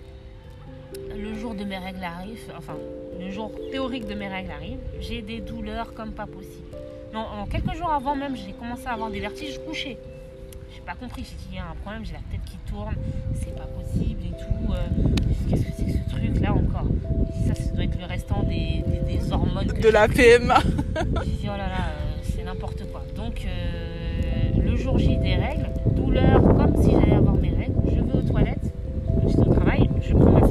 Le 1.16 1.34
jour 1.36 1.56
de 1.56 1.64
mes 1.64 1.78
règles 1.78 2.04
arrive, 2.04 2.40
enfin, 2.58 2.76
le 3.20 3.30
jour 3.32 3.52
théorique 3.72 4.06
de 4.08 4.14
mes 4.14 4.28
règles 4.28 4.52
arrive, 4.52 4.78
j'ai 5.00 5.22
des 5.22 5.40
douleurs 5.40 5.94
comme 5.94 6.12
pas 6.12 6.28
possible. 6.28 6.68
Non, 7.14 7.22
en 7.22 7.46
quelques 7.48 7.74
jours 7.76 7.92
avant 7.92 8.16
même, 8.16 8.36
j'ai 8.36 8.52
commencé 8.54 8.86
à 8.88 8.92
avoir 8.94 9.10
des 9.10 9.20
vertiges 9.20 9.60
couchés. 9.66 9.98
J'ai 10.74 10.82
pas 10.82 10.94
compris, 10.96 11.24
j'ai 11.24 11.36
dit 11.36 11.48
il 11.52 11.56
y 11.56 11.60
a 11.60 11.66
un 11.70 11.76
problème, 11.76 12.06
j'ai 12.06 12.14
la 12.14 12.20
tête 12.32 12.42
qui 12.46 12.58
tourne, 12.72 12.96
c'est 13.42 13.56
pas 13.56 13.66
possible 13.68 14.22
et 14.26 14.32
tout. 14.38 14.74
euh, 14.74 14.88
Qu'est-ce 15.50 15.64
que 15.64 15.72
c'est 15.78 15.86
que 15.86 15.92
truc 16.32 16.42
là 16.42 16.54
encore 16.54 16.88
Ça, 17.48 17.56
ça 17.56 17.72
doit 17.74 17.84
être 17.84 18.00
le 18.00 18.06
restant 18.06 18.44
des, 18.44 18.84
des- 18.88 19.18
des 19.18 19.32
hormones 19.32 19.68
que 19.68 19.82
De 19.82 19.90
la 19.90 20.08
PMA. 20.08 20.60
j'ai 21.26 21.32
dit, 21.32 21.44
oh 21.46 21.48
là 21.48 21.58
là, 21.58 21.90
euh, 21.90 22.18
c'est 22.24 22.44
n'importe 22.44 22.84
quoi. 22.92 23.02
Donc, 23.16 23.46
euh, 23.46 24.62
le 24.64 24.76
jour 24.76 24.98
J 24.98 25.18
des 25.18 25.36
règles, 25.36 25.70
douleur 25.96 26.42
comme 26.42 26.82
si 26.82 26.92
j'allais 26.92 27.16
avoir 27.16 27.36
mes 27.36 27.50
règles. 27.50 27.74
Je 27.88 27.96
vais 28.02 28.18
aux 28.20 28.22
toilettes, 28.32 28.74
j'étais 29.28 29.40
au 29.48 29.54
travail, 29.54 29.90
je 30.02 30.14
prends 30.14 30.32
ma 30.32 30.45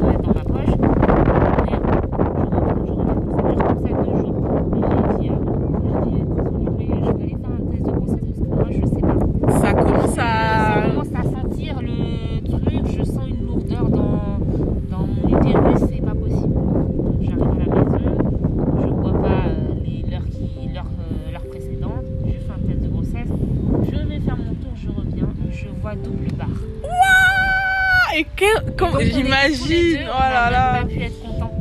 On 29.47 29.67
Oh 30.07 30.19
là 30.51 30.81
pas 30.81 30.87
pu 30.89 31.01
être 31.03 31.21
contents. 31.23 31.53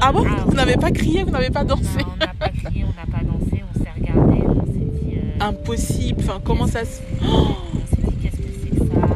Ah 0.00 0.12
bon 0.12 0.24
Ah, 0.28 0.44
Vous 0.46 0.52
n'avez 0.54 0.76
pas 0.76 0.90
crié, 0.90 1.22
vous 1.24 1.30
n'avez 1.30 1.50
pas 1.50 1.64
dansé 1.64 1.98
on 2.04 2.16
n'a 2.16 2.32
pas 2.32 2.48
crié, 2.48 2.84
on 2.84 2.94
n'a 2.94 3.18
pas 3.18 3.24
dansé, 3.24 3.62
on 3.74 3.78
s'est 3.82 3.90
regardé, 3.94 4.42
on 4.46 4.64
s'est 4.66 4.72
dit. 4.72 5.16
euh, 5.16 5.44
Impossible. 5.44 6.20
Enfin, 6.22 6.40
comment 6.44 6.66
ça 6.66 6.84
se. 6.84 7.00
On 7.20 7.86
s'est 7.86 8.02
dit 8.02 8.16
qu'est-ce 8.22 8.36
que 8.36 8.42
c'est 8.62 8.70
que 8.70 8.78
ça 8.78 8.94
euh, 8.94 9.06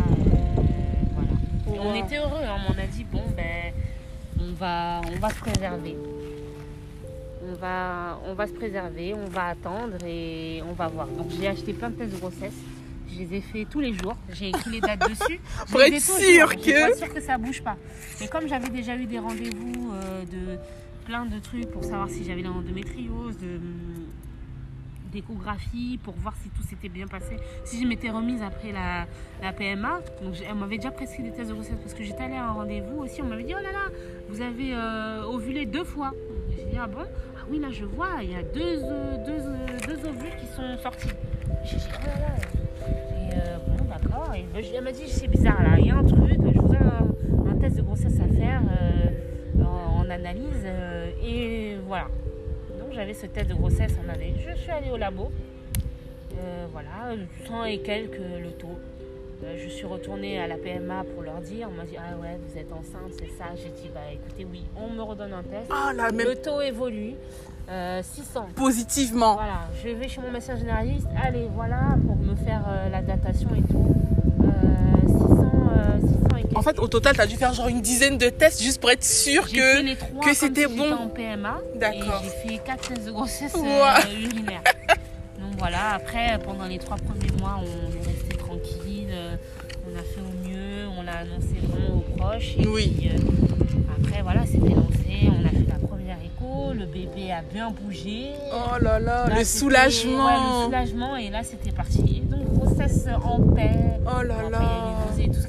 Voilà. 1.15 1.83
On 1.83 1.95
était 1.95 2.19
heureux, 2.19 2.43
hein, 2.45 2.59
on 2.69 2.73
a 2.73 2.87
dit 2.87 3.05
bon 3.11 3.23
ben 3.37 3.73
on 4.41 4.53
va, 4.55 5.01
on 5.15 5.19
va 5.19 5.29
se 5.31 5.35
préserver. 5.37 5.97
On 7.49 7.55
va, 7.55 8.19
on 8.29 8.35
va 8.35 8.47
se 8.47 8.53
préserver, 8.53 9.15
on 9.15 9.29
va 9.29 9.47
attendre 9.49 9.97
et 10.07 10.63
on 10.69 10.73
va 10.75 10.89
voir. 10.89 11.07
Donc 11.07 11.27
j'ai 11.39 11.49
acheté 11.49 11.73
plein 11.73 11.91
de 11.91 11.95
tests 11.97 12.15
de 12.15 12.19
grossesse. 12.21 12.53
Je 13.13 13.19
les 13.21 13.35
ai 13.37 13.41
fait 13.41 13.65
tous 13.71 13.81
les 13.81 13.93
jours. 13.93 14.17
J'ai 14.33 14.49
écrit 14.49 14.71
les 14.71 14.81
dates 14.81 15.09
dessus. 15.09 15.39
Pour 15.71 15.81
être 15.83 16.01
sûr 16.01 16.49
Je 16.53 16.59
suis 16.61 16.73
que- 16.73 16.97
sûre 16.97 17.13
que 17.15 17.21
ça 17.21 17.37
bouge 17.39 17.63
pas. 17.63 17.77
Mais 18.21 18.29
comme 18.29 18.49
j'avais 18.49 18.69
déjà 18.71 18.97
eu 18.97 19.07
des 19.07 19.19
rendez-vous 19.19 19.93
euh, 19.93 20.25
de 20.25 20.59
plein 21.05 21.27
de 21.27 21.39
trucs 21.39 21.71
pour 21.71 21.83
savoir 21.85 22.09
si 22.09 22.25
j'avais 22.25 22.43
l'endométriose, 22.43 23.37
de 23.39 23.57
hum, 23.57 24.07
d'échographie 25.13 25.99
pour 26.03 26.15
voir 26.15 26.35
si 26.43 26.49
tout 26.51 26.63
s'était 26.63 26.89
bien 26.89 27.07
passé. 27.07 27.37
Si 27.65 27.83
je 27.83 27.87
m'étais 27.87 28.09
remise 28.09 28.41
après 28.43 28.73
la, 28.73 29.07
la 29.43 29.53
PMA, 29.53 30.01
donc 30.23 30.35
elle 30.49 30.55
m'avait 30.55 30.77
déjà 30.79 30.91
prescrit 30.91 31.23
des 31.23 31.33
tests 31.33 31.51
de 31.51 31.55
grossesse 31.55 31.77
parce 31.83 31.93
que 31.93 32.03
j'étais 32.03 32.23
allée 32.23 32.37
à 32.37 32.47
un 32.47 32.53
rendez-vous 32.53 33.03
aussi. 33.03 33.21
On 33.21 33.27
m'avait 33.27 33.45
dit 33.45 33.53
oh 33.55 33.63
là 33.63 33.73
là, 33.73 33.89
vous 34.31 34.41
avez 34.41 34.73
euh, 34.73 35.25
ovulé 35.25 35.67
deux 35.67 35.85
fois. 35.85 36.13
J'ai 36.57 36.65
dit 36.65 36.79
ah 36.81 36.87
bon? 36.87 37.05
Ah 37.37 37.45
oui 37.51 37.59
là 37.59 37.69
je 37.71 37.85
vois, 37.85 38.23
il 38.23 38.31
y 38.31 38.35
a 38.37 38.43
deux, 38.43 38.61
euh, 38.85 39.17
deux, 39.27 39.33
euh, 39.33 39.79
deux 39.87 40.09
ovules 40.09 40.37
qui 40.41 40.47
sont 40.47 40.79
sortis. 40.83 41.09
J'ai 41.67 41.77
dit 41.77 41.85
oh 41.93 42.07
là 42.07 42.29
là. 42.29 42.62
D'accord. 43.93 44.33
Elle 44.35 44.83
m'a 44.83 44.93
dit 44.93 45.09
c'est 45.09 45.29
bizarre 45.29 45.63
là, 45.63 45.79
il 45.79 45.87
y 45.87 45.91
a 45.91 45.97
un 45.97 46.05
truc, 46.05 46.39
je 46.55 46.59
voudrais 46.61 46.79
un, 46.79 47.51
un 47.51 47.57
test 47.57 47.77
de 47.77 47.83
grossesse 47.83 48.15
à 48.21 48.35
faire 48.35 48.63
euh, 48.81 49.63
en, 49.65 50.01
en 50.07 50.11
analyse 50.11 50.65
euh, 50.65 51.11
et 51.23 51.77
voilà. 51.87 52.07
Donc 52.79 52.93
j'avais 52.93 53.15
ce 53.15 53.27
test 53.27 53.49
de 53.51 53.55
grossesse 53.55 53.93
en 54.05 54.09
année. 54.13 54.35
Je 54.39 54.57
suis 54.59 54.71
allée 54.71 54.91
au 54.91 54.97
labo. 54.97 55.31
Euh, 56.39 56.67
voilà, 56.73 57.15
100 57.47 57.65
et 57.65 57.79
quelques 57.81 58.19
le 58.19 58.51
taux. 58.53 58.79
Je 59.61 59.69
suis 59.69 59.87
retournée 59.87 60.39
à 60.41 60.47
la 60.47 60.57
PMA 60.57 61.03
pour 61.13 61.23
leur 61.25 61.41
dire. 61.41 61.69
On 61.71 61.77
m'a 61.77 61.85
dit 61.85 61.97
Ah 61.99 62.17
ouais, 62.21 62.39
vous 62.49 62.57
êtes 62.59 62.73
enceinte, 62.73 63.11
c'est 63.19 63.27
ça. 63.37 63.47
J'ai 63.57 63.71
dit 63.71 63.91
Bah 63.93 64.01
écoutez, 64.13 64.47
oui, 64.51 64.63
on 64.77 64.89
me 64.89 65.03
redonne 65.03 65.33
un 65.33 65.43
test. 65.43 65.69
Ah 65.71 65.93
là, 65.93 66.13
même 66.13 66.29
Le 66.29 66.37
taux 66.37 66.61
évolue. 66.61 67.15
Euh, 67.69 68.03
600. 68.03 68.49
positivement. 68.57 69.35
Voilà, 69.35 69.69
je 69.83 69.89
vais 69.91 70.09
chez 70.09 70.21
mon 70.21 70.31
médecin 70.31 70.57
généraliste. 70.57 71.07
Allez, 71.23 71.49
voilà, 71.55 71.97
pour 72.07 72.17
me 72.17 72.35
faire 72.35 72.63
la 72.91 73.03
datation 73.03 73.49
et 73.57 73.63
tout. 73.63 73.82
En 76.55 76.63
fait, 76.63 76.79
au 76.79 76.87
total, 76.87 77.17
t'as 77.17 77.27
dû 77.27 77.37
faire 77.37 77.55
genre 77.55 77.69
une 77.69 77.81
dizaine 77.81 78.19
de 78.19 78.29
tests 78.29 78.63
juste 78.63 78.81
pour 78.81 78.91
être 78.91 79.05
sûr 79.05 79.51
que. 79.51 79.83
les 79.83 79.97
trois 79.97 80.23
que 80.23 80.35
c'était 80.35 80.67
si 80.69 80.77
bon. 80.77 80.93
en 80.93 81.09
PMA. 81.09 81.59
D'accord. 81.77 82.23
J'ai 82.45 82.51
fait 82.57 82.59
4 82.65 82.89
tests 82.89 83.07
de 83.07 83.11
grossesse 83.13 83.55
euh. 83.55 83.59
Donc 85.41 85.59
voilà, 85.59 85.95
après, 85.95 86.39
pendant 86.45 86.67
les 86.67 86.79
trois 86.79 86.97
premiers 86.97 87.33
mois, 87.41 87.59
on 87.59 87.65
est 87.65 88.07
resté 88.07 88.37
tranquille. 88.37 89.09
euh, 89.11 89.37
On 89.87 89.99
a 89.99 90.03
fait 90.03 90.21
au 90.21 90.49
mieux, 90.49 90.89
on 90.99 91.03
l'a 91.03 91.19
annoncé 91.19 91.57
vraiment 91.69 91.97
aux 91.97 92.17
proches. 92.17 92.55
Et 92.59 92.67
Oui. 92.67 92.95
puis, 92.99 93.09
euh, 93.09 93.19
après, 94.05 94.23
voilà, 94.23 94.45
c'était 94.47 94.59
lancé. 94.75 95.29
On 95.29 95.45
a 95.47 95.51
fait 95.51 95.67
la 95.69 95.87
première 95.87 96.19
écho. 96.19 96.73
Le 96.75 96.87
bébé 96.87 97.33
a 97.33 97.43
bien 97.43 97.71
bougé. 97.71 98.31
Oh 98.53 98.79
là 98.81 98.99
là, 99.01 99.27
Là, 99.29 99.39
le 99.39 99.45
soulagement. 99.45 100.27
ouais, 100.27 100.33
le 100.61 100.65
soulagement, 100.67 101.17
et 101.17 101.31
là 101.31 101.43
c'était 101.43 101.73
parti. 101.73 102.23
Donc 102.27 102.45
grossesse 102.53 103.07
en 103.25 103.41
paix. 103.55 103.71
Oh 104.07 104.23
là 104.23 104.35
Après, 104.35 104.47
il 104.49 104.53
y 104.53 104.55
a 104.55 104.59
là. 104.61 104.61
les 105.07 105.11
nausées 105.11 105.25
et 105.25 105.35
tout 105.35 105.41
ce 105.41 105.47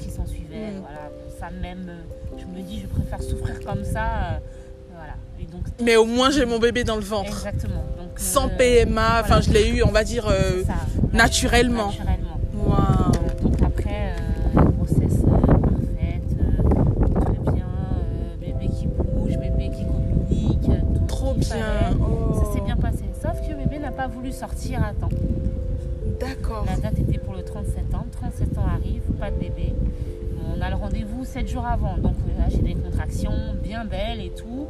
ça 1.44 1.50
même, 1.60 1.90
je 2.38 2.44
me 2.46 2.62
dis, 2.66 2.80
je 2.80 2.86
préfère 2.86 3.22
souffrir 3.22 3.60
comme 3.64 3.84
ça. 3.84 4.04
euh, 4.04 4.38
voilà. 4.94 5.14
Et 5.40 5.44
donc, 5.44 5.62
Mais 5.82 5.96
au 5.96 6.04
moins, 6.06 6.30
j'ai 6.30 6.46
mon 6.46 6.58
bébé 6.58 6.84
dans 6.84 6.96
le 6.96 7.02
ventre. 7.02 7.28
exactement. 7.46 7.84
Donc, 7.98 8.10
Sans 8.16 8.46
euh, 8.46 8.56
PMA. 8.56 9.20
Enfin, 9.20 9.26
voilà. 9.26 9.40
je 9.42 9.50
l'ai 9.50 9.68
eu, 9.68 9.82
on 9.82 9.90
va 9.90 10.04
dire, 10.04 10.26
euh, 10.28 10.62
ça, 10.64 10.74
naturellement. 11.12 11.88
Naturellement. 11.88 12.38
Euh, 12.66 13.42
donc 13.42 13.62
après, 13.62 14.14
grossesse 14.54 15.20
parfaite, 15.20 16.30
très 17.20 17.52
bien, 17.52 17.66
bébé 18.40 18.68
qui 18.74 18.86
bouge, 18.86 19.36
bébé 19.36 19.70
qui 19.76 19.84
communique, 19.84 20.62
tout 20.94 21.04
Trop 21.06 21.34
bien. 21.34 21.56
Oh. 22.00 22.34
Ça 22.42 22.52
s'est 22.54 22.60
bien 22.64 22.76
passé. 22.76 23.04
Sauf 23.20 23.46
que 23.46 23.54
bébé 23.54 23.78
n'a 23.80 23.90
pas 23.92 24.06
voulu 24.06 24.32
sortir 24.32 24.82
à 24.82 24.92
temps. 24.94 25.10
D'accord. 26.20 26.64
La 26.66 26.76
date 26.76 26.98
était 27.00 27.18
pour 27.18 27.34
le 27.34 27.42
30 27.42 27.66
septembre. 27.66 28.06
37 28.12 28.56
ans 28.58 28.64
arrive, 28.66 29.02
pas 29.20 29.30
de 29.30 29.36
bébé. 29.36 29.74
On 30.56 30.60
a 30.60 30.70
le 30.70 30.76
rendez-vous 30.76 31.24
7 31.24 31.48
jours 31.48 31.66
avant. 31.66 31.96
Donc 31.98 32.14
là, 32.38 32.44
j'ai 32.48 32.58
des 32.62 32.74
contractions 32.74 33.54
bien 33.62 33.84
belles 33.84 34.20
et 34.20 34.30
tout. 34.30 34.66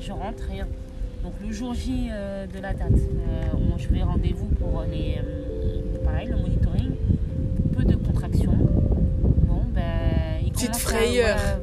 Je 0.00 0.12
rentre, 0.12 0.44
rien. 0.50 0.66
Donc 1.22 1.32
le 1.44 1.50
jour 1.52 1.72
J 1.74 2.08
euh, 2.10 2.46
de 2.46 2.58
la 2.60 2.74
date, 2.74 2.92
euh, 2.92 3.44
on- 3.54 3.78
je 3.78 3.88
vais 3.88 4.02
rendez-vous 4.02 4.46
pour 4.46 4.82
les, 4.90 5.18
euh, 5.18 6.04
pareil, 6.04 6.28
le 6.28 6.36
monitoring. 6.36 6.90
Peu 7.74 7.84
de 7.84 7.96
contractions. 7.96 8.52
Bon, 8.52 9.62
ben, 9.74 9.82
il 10.44 10.52
Petite 10.52 10.66
commence 10.68 10.82
frayeur. 10.82 11.36
À, 11.38 11.40
voilà. 11.40 11.58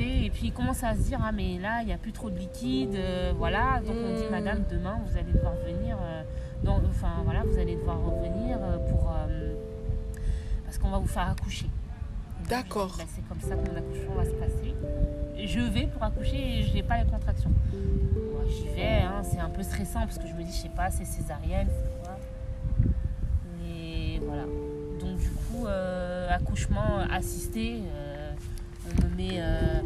Et 0.00 0.30
puis 0.30 0.48
il 0.48 0.52
commence 0.52 0.84
à 0.84 0.94
se 0.94 1.00
dire, 1.00 1.18
ah 1.24 1.32
mais 1.32 1.58
là, 1.60 1.78
il 1.82 1.86
n'y 1.86 1.92
a 1.92 1.96
plus 1.98 2.12
trop 2.12 2.28
de 2.30 2.38
liquide. 2.38 2.94
euh, 2.96 3.32
voilà. 3.36 3.80
Donc 3.86 3.96
on 3.96 4.16
dit, 4.16 4.24
Mm. 4.26 4.30
madame, 4.30 4.62
demain, 4.70 4.98
vous 5.06 5.16
allez 5.16 5.32
devoir 5.32 5.54
venir. 5.66 5.96
euh, 6.02 6.22
enfin 6.90 7.08
voilà, 7.24 7.42
vous 7.44 7.58
allez 7.58 7.76
devoir 7.76 7.98
revenir 8.04 8.58
euh, 8.60 8.76
pour 8.90 9.10
parce 10.64 10.76
qu'on 10.78 10.90
va 10.90 10.98
vous 10.98 11.06
faire 11.06 11.28
accoucher. 11.30 11.66
D'accord. 12.48 12.94
Ben, 12.96 13.06
c'est 13.14 13.28
comme 13.28 13.40
ça 13.40 13.56
que 13.56 13.70
mon 13.70 13.76
accouchement 13.76 14.14
va 14.14 14.24
se 14.24 14.30
passer. 14.30 14.74
Je 15.44 15.60
vais 15.60 15.86
pour 15.86 16.02
accoucher 16.02 16.58
et 16.58 16.62
je 16.62 16.72
n'ai 16.72 16.82
pas 16.82 17.02
les 17.02 17.10
contractions. 17.10 17.50
J'y 18.48 18.68
vais, 18.74 19.02
hein, 19.02 19.22
c'est 19.22 19.38
un 19.38 19.50
peu 19.50 19.62
stressant 19.62 20.00
parce 20.00 20.18
que 20.18 20.26
je 20.26 20.32
me 20.32 20.42
dis, 20.42 20.50
je 20.50 20.62
sais 20.62 20.70
pas, 20.70 20.90
c'est 20.90 21.04
césarienne, 21.04 21.68
c'est 21.68 22.02
quoi. 22.02 22.18
Mais 23.60 24.18
voilà. 24.24 24.44
Donc 24.98 25.18
du 25.18 25.28
coup, 25.28 25.66
euh, 25.66 26.28
accouchement 26.30 26.98
assisté, 27.12 27.82
euh, 27.94 28.32
on 28.86 29.04
me 29.04 29.16
met 29.16 29.36
euh, 29.38 29.80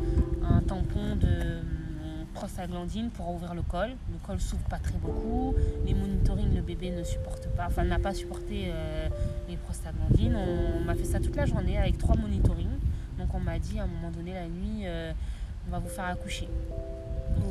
un 0.44 0.60
tampon 0.60 1.16
de 1.16 1.60
prostaglandine 2.34 3.10
pour 3.10 3.30
ouvrir 3.30 3.54
le 3.54 3.62
col. 3.62 3.90
Le 4.10 4.18
col 4.24 4.40
s'ouvre 4.40 4.62
pas 4.64 4.78
très 4.78 4.98
beaucoup. 4.98 5.54
Les 5.84 5.94
monitoring, 5.94 6.54
le 6.54 6.62
bébé 6.62 6.90
ne 6.90 7.02
supporte 7.02 7.48
pas, 7.56 7.66
enfin 7.66 7.82
n'a 7.82 7.98
pas 7.98 8.14
supporté 8.14 8.72
les 9.52 9.58
prostaglandines. 9.58 10.36
On, 10.36 10.80
m'a 10.80 10.94
fait 10.94 11.04
ça 11.04 11.20
toute 11.20 11.36
la 11.36 11.46
journée 11.46 11.78
avec 11.78 11.98
trois 11.98 12.16
monitoring. 12.16 12.70
Donc 13.18 13.28
on 13.34 13.40
m'a 13.40 13.58
dit 13.58 13.78
à 13.78 13.84
un 13.84 13.86
moment 13.86 14.10
donné 14.10 14.32
la 14.34 14.48
nuit, 14.48 14.82
euh, 14.84 15.12
on 15.68 15.70
va 15.70 15.78
vous 15.78 15.88
faire 15.88 16.06
accoucher. 16.06 16.48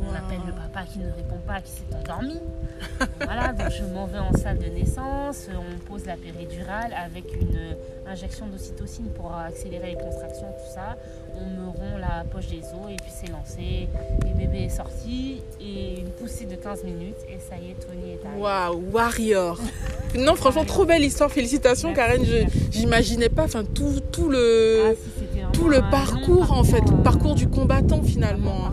On 0.10 0.14
appelle 0.16 0.42
le 0.46 0.54
papa 0.54 0.86
qui 0.92 1.00
ne 1.00 1.06
répond 1.06 1.40
pas, 1.46 1.62
qui 1.62 1.72
s'est 1.72 1.96
endormi. 1.96 2.40
voilà, 3.24 3.54
donc 3.54 3.70
je 3.72 3.84
m'en 3.94 4.06
vais 4.08 4.20
en 4.20 4.34
salle 4.34 4.58
de 4.58 4.66
naissance, 4.66 5.48
on 5.50 5.80
pose 5.92 6.06
la 6.06 6.18
péridurale 6.18 6.94
avec 6.94 7.26
une 7.40 7.76
injection 8.08 8.48
d'ocytocine 8.48 9.10
pour 9.10 9.34
accélérer 9.36 9.92
les 9.92 9.96
contractions, 9.96 10.48
tout 10.48 10.74
ça. 10.74 10.98
On 11.36 11.46
me 11.46 11.68
rompt 11.68 12.00
la 12.00 12.24
poche 12.24 12.48
des 12.48 12.60
os 12.60 12.90
et 12.92 12.96
puis 12.96 13.12
c'est 13.14 13.32
lancé. 13.32 13.88
Le 14.24 14.38
bébé 14.38 14.64
est 14.66 14.70
sorti 14.70 15.42
et 15.60 16.00
une 16.00 16.10
poussée 16.10 16.46
de 16.46 16.56
15 16.56 16.84
minutes 16.84 17.18
et 17.30 17.40
ça 17.40 17.56
y 17.56 17.72
est, 17.72 17.76
Tony 17.76 18.14
est 18.14 18.26
arrivé. 18.26 18.42
Waouh, 18.42 18.84
warrior. 18.92 19.60
Non, 20.18 20.36
franchement, 20.36 20.66
trop 20.66 20.84
belle 20.86 21.06
histoire. 21.06 21.32
Félicitations, 21.32 21.94
Karen. 21.94 22.22
J'imaginais 22.70 23.30
pas, 23.30 23.44
enfin, 23.44 23.64
tout, 23.64 24.02
tout 24.12 24.28
Ah, 24.30 24.34
le, 24.34 24.98
si, 25.18 25.42
tout 25.54 25.70
long 25.70 25.82
parcours, 25.90 26.52
en 26.52 26.66
fait, 26.66 26.84
euh, 26.84 26.98
parcours 27.02 27.34
du 27.34 27.48
combattant 27.48 28.02
finalement. 28.04 28.72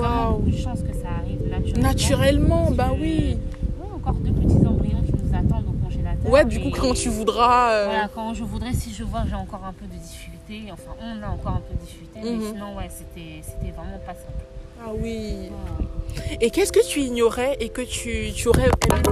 Beaucoup 0.00 0.50
de 0.50 0.56
chance 0.56 0.80
que 0.82 0.94
ça 0.94 1.08
arrive 1.20 1.48
naturellement. 1.50 1.82
Naturellement, 1.88 2.70
bah 2.70 2.88
que- 2.94 3.00
oui. 3.00 3.36
Ouais, 3.80 3.86
encore 3.96 4.14
deux 4.14 4.32
petits 4.32 4.66
embryons 4.66 5.02
qui 5.02 5.12
nous 5.12 5.34
attendent 5.34 5.66
au 5.68 5.84
congélateur. 5.84 6.30
Ouais, 6.30 6.44
du 6.44 6.60
coup, 6.60 6.70
quand 6.70 6.94
tu 6.94 7.08
voudras. 7.08 7.72
euh, 7.72 7.84
Voilà, 7.86 8.08
quand 8.14 8.34
je 8.34 8.44
voudrais, 8.44 8.72
si 8.72 8.92
je 8.94 9.04
vois 9.04 9.22
que 9.22 9.28
j'ai 9.28 9.34
encore 9.34 9.64
un 9.64 9.72
peu 9.72 9.86
de 9.86 9.98
difficulté, 10.00 10.70
enfin, 10.72 10.92
on 11.02 11.22
a 11.22 11.28
encore 11.30 11.52
un 11.56 11.62
peu 11.68 11.74
de 11.74 11.80
difficulté, 11.80 12.20
Mhm. 12.20 12.38
mais 12.38 12.46
sinon, 12.46 12.76
ouais, 12.76 12.88
c'était 12.90 13.42
c'était 13.42 13.72
vraiment 13.72 13.98
pas 14.06 14.14
simple. 14.14 14.44
Ah 14.80 14.90
oui. 14.94 15.50
Ouais. 15.50 16.36
Et 16.40 16.50
qu'est-ce 16.50 16.72
que 16.72 16.86
tu 16.88 17.00
ignorais 17.00 17.56
et 17.60 17.68
que 17.68 17.82
tu, 17.82 18.32
tu 18.34 18.48
aurais 18.48 18.64
aimé 18.64 19.02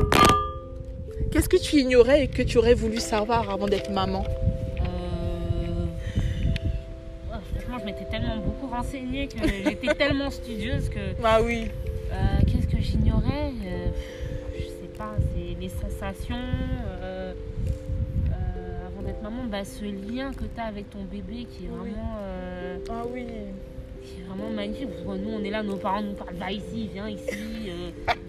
Qu'est-ce 1.33 1.49
que 1.49 1.57
tu 1.57 1.77
ignorais 1.77 2.25
et 2.25 2.29
que 2.29 2.43
tu 2.43 2.57
aurais 2.59 2.75
voulu 2.75 2.99
savoir 3.01 3.51
avant 3.51 3.67
d'être 3.67 3.91
maman? 3.91 4.25
Euh, 4.81 5.87
franchement, 7.55 7.79
je 7.81 7.85
m'étais 7.85 8.05
tellement 8.11 8.37
renseignée 8.77 9.29
que 9.29 9.39
j'étais 9.65 9.95
tellement 9.99 10.31
studieuse 10.31 10.89
que 10.89 11.01
Ah 11.25 11.41
oui. 11.43 11.69
euh, 12.13 12.17
qu'est-ce 12.47 12.67
que 12.69 12.81
j'ignorais 12.81 13.53
Euh, 13.65 13.89
Je 14.59 14.65
sais 14.65 14.91
pas, 14.99 15.15
c'est 15.35 15.61
les 15.61 15.69
sensations. 15.69 16.37
euh, 17.03 17.33
avant 18.87 19.03
d'être 19.03 19.23
maman, 19.23 19.45
bah, 19.45 19.65
ce 19.65 19.85
lien 19.85 20.33
que 20.33 20.45
tu 20.45 20.61
as 20.61 20.65
avec 20.65 20.91
ton 20.91 21.03
bébé 21.05 21.47
qui 21.51 21.65
est 21.67 21.69
vraiment. 21.69 22.17
Ah 22.91 23.03
oui. 23.13 23.25
qui 24.05 24.21
est 24.21 24.25
vraiment 24.25 24.51
magnifique. 24.51 24.89
Nous, 25.07 25.31
on 25.31 25.43
est 25.45 25.51
là, 25.51 25.63
nos 25.63 25.77
parents 25.77 26.03
nous 26.03 26.15
parlent, 26.15 26.37
va 26.37 26.53
ici, 26.53 26.89
viens 26.93 27.09
ici. 27.09 27.71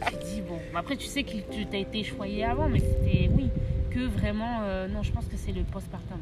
tu 0.08 0.16
dis, 0.26 0.42
bon, 0.42 0.58
après, 0.76 0.96
tu 0.96 1.06
sais 1.06 1.24
que 1.24 1.32
tu 1.52 1.68
as 1.74 1.78
été 1.78 2.04
choyé 2.04 2.44
avant, 2.46 2.68
mais 2.70 2.80
c'était, 2.80 3.30
oui, 3.36 3.50
que 3.92 4.00
vraiment, 4.08 4.62
non, 4.90 5.04
je 5.04 5.12
pense 5.12 5.26
que 5.26 5.38
c'est 5.38 5.52
le 5.52 5.62
postpartum. 5.64 6.20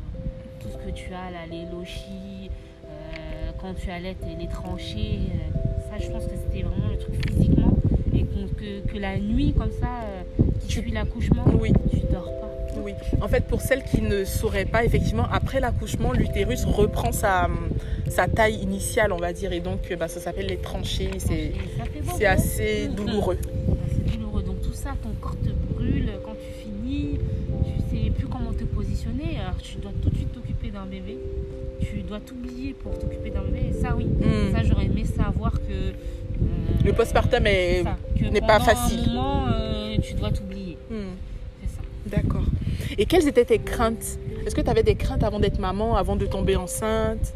Tout 0.62 0.70
ce 0.70 0.78
que 0.78 0.92
tu 0.96 1.14
as 1.14 1.30
là, 1.32 1.46
les 1.50 1.64
lochis, 1.72 2.35
quand 3.66 3.74
tu 3.74 3.90
allais 3.90 4.16
les, 4.28 4.44
les 4.44 4.48
tranchées, 4.48 5.20
euh, 5.32 5.80
ça, 5.90 5.98
je 6.06 6.12
pense 6.12 6.26
que 6.26 6.36
c'était 6.36 6.62
vraiment 6.64 6.88
le 6.90 6.98
truc 7.00 7.16
physiquement. 7.32 7.74
Et 8.14 8.24
que, 8.24 8.88
que 8.94 8.98
la 9.00 9.18
nuit, 9.18 9.54
comme 9.58 9.72
ça, 9.72 9.88
euh, 10.04 10.44
qui 10.62 10.68
Tu- 10.68 10.82
suit 10.82 10.92
l'accouchement, 10.92 11.46
Oui. 11.60 11.74
tu 11.90 11.98
dors 12.12 12.26
pas. 12.40 12.52
Oui. 12.84 12.92
En 13.22 13.28
fait, 13.28 13.44
pour 13.48 13.62
celles 13.62 13.84
qui 13.84 14.02
ne 14.04 14.24
sauraient 14.24 14.66
pas, 14.66 14.84
effectivement, 14.86 15.26
après 15.32 15.60
l'accouchement, 15.60 16.12
l'utérus 16.14 16.64
reprend 16.66 17.12
sa, 17.12 17.50
sa 18.08 18.28
taille 18.28 18.56
initiale, 18.62 19.12
on 19.12 19.18
va 19.18 19.34
dire. 19.34 19.52
Et 19.52 19.62
donc, 19.62 19.80
euh, 19.92 19.96
bah, 19.96 20.08
ça 20.10 20.20
s'appelle 20.20 20.46
les 20.48 20.58
tranchées. 20.58 21.10
C'est, 21.18 21.54
bon, 22.04 22.14
assez 22.28 22.88
Mhm. 22.88 22.96
douloureux. 22.96 23.40
C'est 23.90 24.12
douloureux. 24.12 24.44
Donc 24.44 24.62
tout 24.62 24.74
ça, 24.74 24.92
ton 25.02 25.10
corps 25.20 25.38
te 25.38 25.50
brûle 25.74 26.12
quand 26.24 26.34
tu 26.34 26.62
finis. 26.64 27.18
Tu 27.90 27.98
sais 28.04 28.10
plus 28.12 28.28
comment 28.28 28.54
te 28.54 28.64
positionner. 28.66 29.40
Alors 29.42 29.58
tu 29.58 29.78
dois 29.78 29.92
tout 30.04 30.10
de 30.12 30.16
suite 30.16 30.32
t'occuper 30.34 30.70
d'un 30.70 30.86
bébé. 30.86 31.18
Dois 32.08 32.20
t'oublier 32.20 32.74
pour 32.74 32.98
t'occuper 32.98 33.30
d'un 33.32 33.42
bébé. 33.42 33.70
Et 33.70 33.74
ça, 33.74 33.96
oui. 33.96 34.06
Mm. 34.06 34.56
Ça, 34.56 34.64
j'aurais 34.64 34.86
aimé 34.86 35.04
savoir 35.06 35.54
que. 35.54 35.72
euh, 35.74 35.94
Le 36.84 36.94
postpartum 36.94 37.46
est- 37.48 37.84
n'est 38.32 38.42
pas 38.42 38.60
facile. 38.60 39.00
Un 39.10 39.14
moment, 39.14 39.46
euh, 39.48 39.96
tu 40.02 40.14
dois 40.14 40.30
t'oublier. 40.32 40.78
Hmm. 40.90 41.14
C'est 41.64 41.76
ça. 41.76 41.82
D'accord. 42.18 42.44
Et 42.98 43.06
quelles 43.06 43.28
étaient 43.28 43.46
tes 43.46 43.60
craintes? 43.60 44.20
Est-ce 44.46 44.54
que 44.54 44.62
tu 44.62 44.70
avais 44.70 44.84
des 44.84 44.96
craintes 44.96 45.24
avant 45.24 45.40
d'être 45.40 45.60
maman, 45.60 45.96
avant 45.96 46.16
de 46.16 46.26
tomber 46.28 46.56
enceinte, 46.56 47.34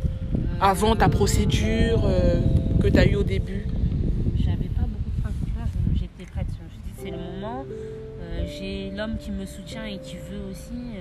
avant 0.62 0.96
ta 0.96 1.06
Euh, 1.06 1.10
procédure 1.10 2.02
euh, 2.06 2.40
que 2.82 2.88
tu 2.90 2.98
as 3.00 3.08
eue 3.08 3.16
au 3.16 3.24
début? 3.24 3.66
J'avais 4.38 4.70
pas 4.70 4.82
beaucoup 4.84 5.10
de 5.16 5.22
crainte. 5.22 5.34
Franchement, 5.42 5.66
je- 5.96 6.00
j'étais 6.00 6.32
prête. 6.32 6.46
Je 6.50 6.64
me 6.64 6.70
suis 6.70 6.80
dit, 6.86 6.94
c'est 7.02 7.12
le 7.12 7.18
moment. 7.18 7.66
Euh, 8.22 8.46
J'ai 8.60 8.92
l'homme 8.96 9.18
qui 9.20 9.32
me 9.32 9.46
soutient 9.46 9.86
et 9.86 9.98
qui 10.00 10.16
veut 10.16 10.44
aussi. 10.52 10.98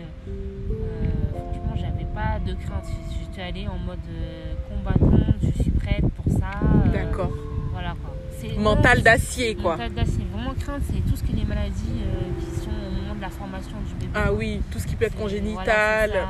Pas 2.19 2.39
de 2.45 2.55
crainte. 2.55 2.87
J'étais 3.21 3.43
allée 3.43 3.67
en 3.69 3.79
mode 3.79 3.99
euh, 4.11 4.55
combattante. 4.69 5.37
Je 5.43 5.63
suis 5.63 5.71
prête 5.71 6.05
pour 6.17 6.33
ça. 6.33 6.51
euh, 6.63 6.93
D'accord. 6.93 7.31
Voilà 7.73 7.95
quoi. 8.03 8.15
Mental 8.59 9.03
d'acier, 9.03 9.55
quoi. 9.55 9.73
Mental 9.77 9.93
d'acier. 9.93 10.25
Vraiment 10.33 10.55
crainte, 10.59 10.83
c'est 10.89 11.01
tout 11.09 11.17
ce 11.17 11.23
que 11.23 11.37
les 11.37 11.45
maladies 11.45 12.01
euh, 12.03 12.41
qui 12.41 12.61
sont 12.65 12.71
au 12.71 12.91
moment 13.03 13.15
de 13.15 13.21
la 13.21 13.29
formation 13.31 13.77
du 13.87 13.95
bébé. 13.95 14.13
Ah 14.15 14.33
oui, 14.33 14.61
tout 14.71 14.79
ce 14.81 14.87
qui 14.87 14.97
peut 14.97 15.05
être 15.05 15.17
congénital, 15.17 16.11
voilà, 16.11 16.27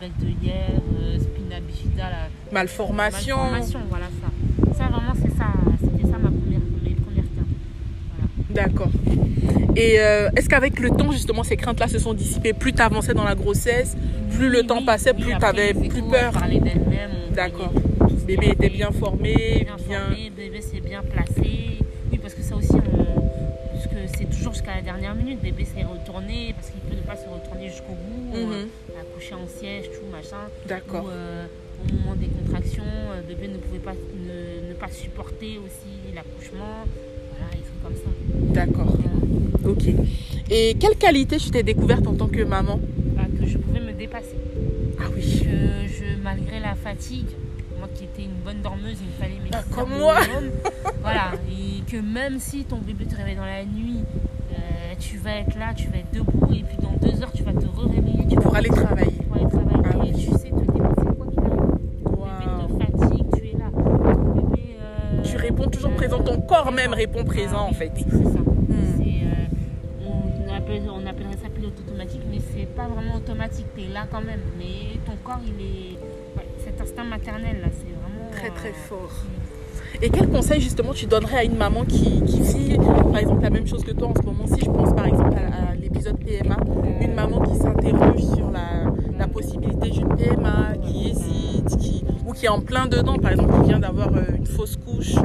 bec 0.00 0.12
de 0.20 0.26
lierre, 0.42 0.80
spina 1.20 1.60
bifida, 1.60 2.04
la 2.10 2.28
malformation. 2.52 3.36
malformation, 3.36 3.80
voilà 3.88 4.06
ça. 4.06 4.74
Ça 4.76 4.84
vraiment 4.90 5.12
c'est 5.14 5.36
ça, 5.36 5.46
c'était 5.80 6.10
ça 6.10 6.18
ma 6.18 6.28
première, 6.28 6.60
mes 6.82 6.94
premières 6.94 7.24
craintes. 7.24 8.50
D'accord. 8.50 8.90
Et 9.76 10.00
euh, 10.00 10.28
est-ce 10.36 10.48
qu'avec 10.48 10.80
le 10.80 10.90
temps, 10.90 11.12
justement, 11.12 11.42
ces 11.44 11.56
craintes-là 11.56 11.88
se 11.88 11.98
sont 11.98 12.12
dissipées 12.12 12.52
Plus 12.52 12.72
tu 12.72 12.82
avançais 12.82 13.14
dans 13.14 13.24
la 13.24 13.34
grossesse, 13.34 13.96
Plus 14.34 14.48
le 14.48 14.62
temps 14.62 14.82
passait, 14.82 15.14
plus 15.14 15.36
t'avais 15.38 15.72
les 15.72 15.88
plus 15.88 16.02
peur. 16.02 16.32
D'accord. 17.34 17.72
bébé 18.26 18.48
était 18.48 18.68
bien 18.68 18.90
formé, 18.90 19.34
bien 19.64 19.76
bien. 19.88 20.00
formé, 20.00 20.30
bébé 20.36 20.60
s'est 20.60 20.80
bien 20.80 21.02
placé. 21.02 21.78
Oui, 22.12 22.18
parce 22.18 22.34
que 22.34 22.42
ça 22.42 22.56
aussi, 22.56 22.72
on... 22.72 23.20
puisque 23.72 24.16
c'est 24.16 24.28
toujours 24.30 24.52
jusqu'à 24.52 24.74
la 24.76 24.82
dernière 24.82 25.14
minute, 25.14 25.40
bébé 25.40 25.64
s'est 25.64 25.84
retourné 25.84 26.54
parce 26.54 26.70
qu'il 26.70 26.80
peut 26.80 26.96
ne 26.96 27.02
pas 27.02 27.16
se 27.16 27.28
retourner 27.28 27.68
jusqu'au 27.68 27.94
bout, 27.94 28.36
accoucher 29.00 29.34
en 29.34 29.46
siège, 29.46 29.86
tout 29.86 30.06
machin. 30.10 30.48
D'accord. 30.66 31.08
Euh, 31.10 31.46
au 31.88 31.94
moment 31.94 32.14
des 32.14 32.26
contractions, 32.26 32.82
euh, 32.84 33.22
bébé 33.26 33.48
ne 33.48 33.56
pouvait 33.56 33.78
pas 33.78 33.92
ne, 33.92 34.68
ne 34.68 34.74
pas 34.74 34.88
supporter 34.88 35.58
aussi 35.58 36.14
l'accouchement. 36.14 36.84
Voilà, 37.30 37.50
des 37.52 37.62
trucs 37.62 37.82
comme 37.82 37.94
ça. 37.94 38.10
D'accord. 38.54 38.96
Ok. 39.64 39.84
Et 40.50 40.74
quelle 40.78 40.96
qualité 40.96 41.36
tu 41.36 41.50
t'es 41.50 41.62
découverte 41.62 42.06
en 42.06 42.14
tant 42.14 42.28
que 42.28 42.42
maman 42.42 42.80
Bah, 43.16 43.22
que 43.38 43.46
je 43.46 43.56
pouvais 43.58 43.80
me 43.80 43.89
dépasser. 44.00 44.36
Ah 44.98 45.04
oui. 45.14 45.22
je, 45.22 46.22
malgré 46.22 46.58
la 46.60 46.74
fatigue, 46.74 47.28
moi 47.78 47.88
qui 47.94 48.04
étais 48.04 48.22
une 48.24 48.40
bonne 48.44 48.60
dormeuse, 48.62 48.96
il 49.00 49.06
me 49.08 49.12
fallait 49.20 49.40
mes 49.42 49.50
Ah, 49.52 49.62
six 49.62 49.74
comme 49.74 49.90
moi. 49.90 50.14
voilà, 51.02 51.32
et 51.50 51.82
que 51.90 51.96
même 52.00 52.38
si 52.38 52.64
ton 52.64 52.78
bébé 52.78 53.04
te 53.06 53.16
réveille 53.16 53.36
dans 53.36 53.44
la 53.44 53.64
nuit, 53.64 54.04
euh, 54.52 54.94
tu 54.98 55.16
vas 55.18 55.36
être 55.36 55.58
là, 55.58 55.72
tu 55.74 55.88
vas 55.88 55.98
être 55.98 56.12
debout, 56.12 56.46
et 56.52 56.62
puis 56.62 56.76
dans 56.82 56.92
deux 57.06 57.22
heures, 57.22 57.32
tu 57.32 57.42
vas 57.42 57.52
te 57.52 57.58
réveiller 57.66 58.26
tu 58.28 58.36
Pour 58.36 58.52
vas 58.52 58.58
aller 58.58 58.68
travailler. 58.70 59.10
pour 59.28 59.36
aller 59.36 59.48
travailler, 59.48 59.82
Ah 59.92 59.98
oui. 60.02 60.12
tu 60.14 60.30
sais 60.32 60.50
te 60.50 60.72
dépasser 60.72 61.16
quoi 61.16 61.26
qu'il 61.30 61.40
arrive. 61.40 61.78
Ton 62.04 62.10
Waouh. 62.16 62.38
bébé 62.38 62.66
te 62.66 63.06
fatigue, 63.06 63.26
tu 63.36 63.48
es 63.48 63.58
là. 63.58 63.70
Ton 63.72 64.32
bébé, 64.34 64.76
euh, 64.80 65.22
Tu 65.22 65.36
réponds 65.36 65.68
toujours 65.68 65.90
euh, 65.90 65.96
présent, 65.96 66.18
ton 66.22 66.40
corps 66.40 66.72
même 66.72 66.92
répond 66.94 67.24
présent 67.24 67.56
ah 67.60 67.64
en 67.64 67.68
oui, 67.70 67.74
fait. 67.74 67.92
c'est 67.96 68.10
ça. 68.10 68.38
Hmm. 68.38 69.02
On, 70.06 70.54
appelle- 70.54 70.90
on 70.90 71.06
appellerait 71.06 71.36
ça 71.42 71.48
pilote 71.54 71.78
automatique, 71.80 72.20
pas 72.80 72.88
vraiment 72.94 73.16
automatique. 73.16 73.66
Tu 73.76 73.82
es 73.84 73.88
là 73.88 74.06
quand 74.10 74.20
même, 74.22 74.40
mais 74.58 74.98
ton 75.04 75.12
corps, 75.22 75.40
il 75.44 75.64
est. 75.64 75.98
ouais, 76.36 76.46
cet 76.64 76.80
instinct 76.80 77.04
maternel 77.04 77.56
là, 77.60 77.68
c'est 77.70 77.92
vraiment. 77.92 78.30
Très 78.32 78.50
très 78.50 78.70
euh, 78.70 78.88
fort. 78.88 79.10
Et 80.02 80.08
quel 80.08 80.28
conseil 80.30 80.60
justement 80.60 80.94
tu 80.94 81.04
donnerais 81.06 81.38
à 81.38 81.44
une 81.44 81.56
maman 81.56 81.84
qui, 81.84 82.22
qui 82.24 82.40
vit 82.40 82.78
par 82.78 83.18
exemple 83.18 83.42
la 83.42 83.50
même 83.50 83.66
chose 83.66 83.82
que 83.84 83.90
toi 83.90 84.08
en 84.08 84.14
ce 84.14 84.22
moment-ci 84.24 84.60
Je 84.64 84.70
pense 84.70 84.94
par 84.94 85.04
exemple 85.06 85.34
à, 85.34 85.72
à 85.72 85.74
l'épisode 85.74 86.16
PMA, 86.24 86.56
une 87.02 87.14
maman 87.14 87.40
qui 87.40 87.56
s'interroge 87.56 88.22
sur 88.34 88.50
la, 88.50 88.90
la 89.18 89.26
possibilité 89.26 89.90
d'une 89.90 90.08
PMA, 90.16 90.72
qui 90.86 91.10
hésite, 91.10 91.76
qui, 91.78 92.04
ou 92.26 92.32
qui 92.32 92.46
est 92.46 92.48
en 92.48 92.60
plein 92.60 92.86
dedans, 92.86 93.18
par 93.18 93.32
exemple 93.32 93.52
qui 93.62 93.68
vient 93.68 93.80
d'avoir 93.80 94.08
euh, 94.14 94.22
une 94.36 94.46
fausse 94.46 94.76
couche 94.76 95.16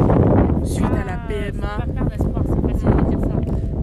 suite 0.66 0.84
à 0.86 1.06
la 1.06 1.20
Ah, 1.24 1.28
PMA. 1.30 1.68
Faut 1.68 1.92
pas 1.94 1.94
perdre 1.94 2.14
espoir, 2.14 2.44
c'est 2.46 2.72
facile 2.74 2.90
de 2.90 3.10
dire 3.10 3.20
ça. 3.22 3.36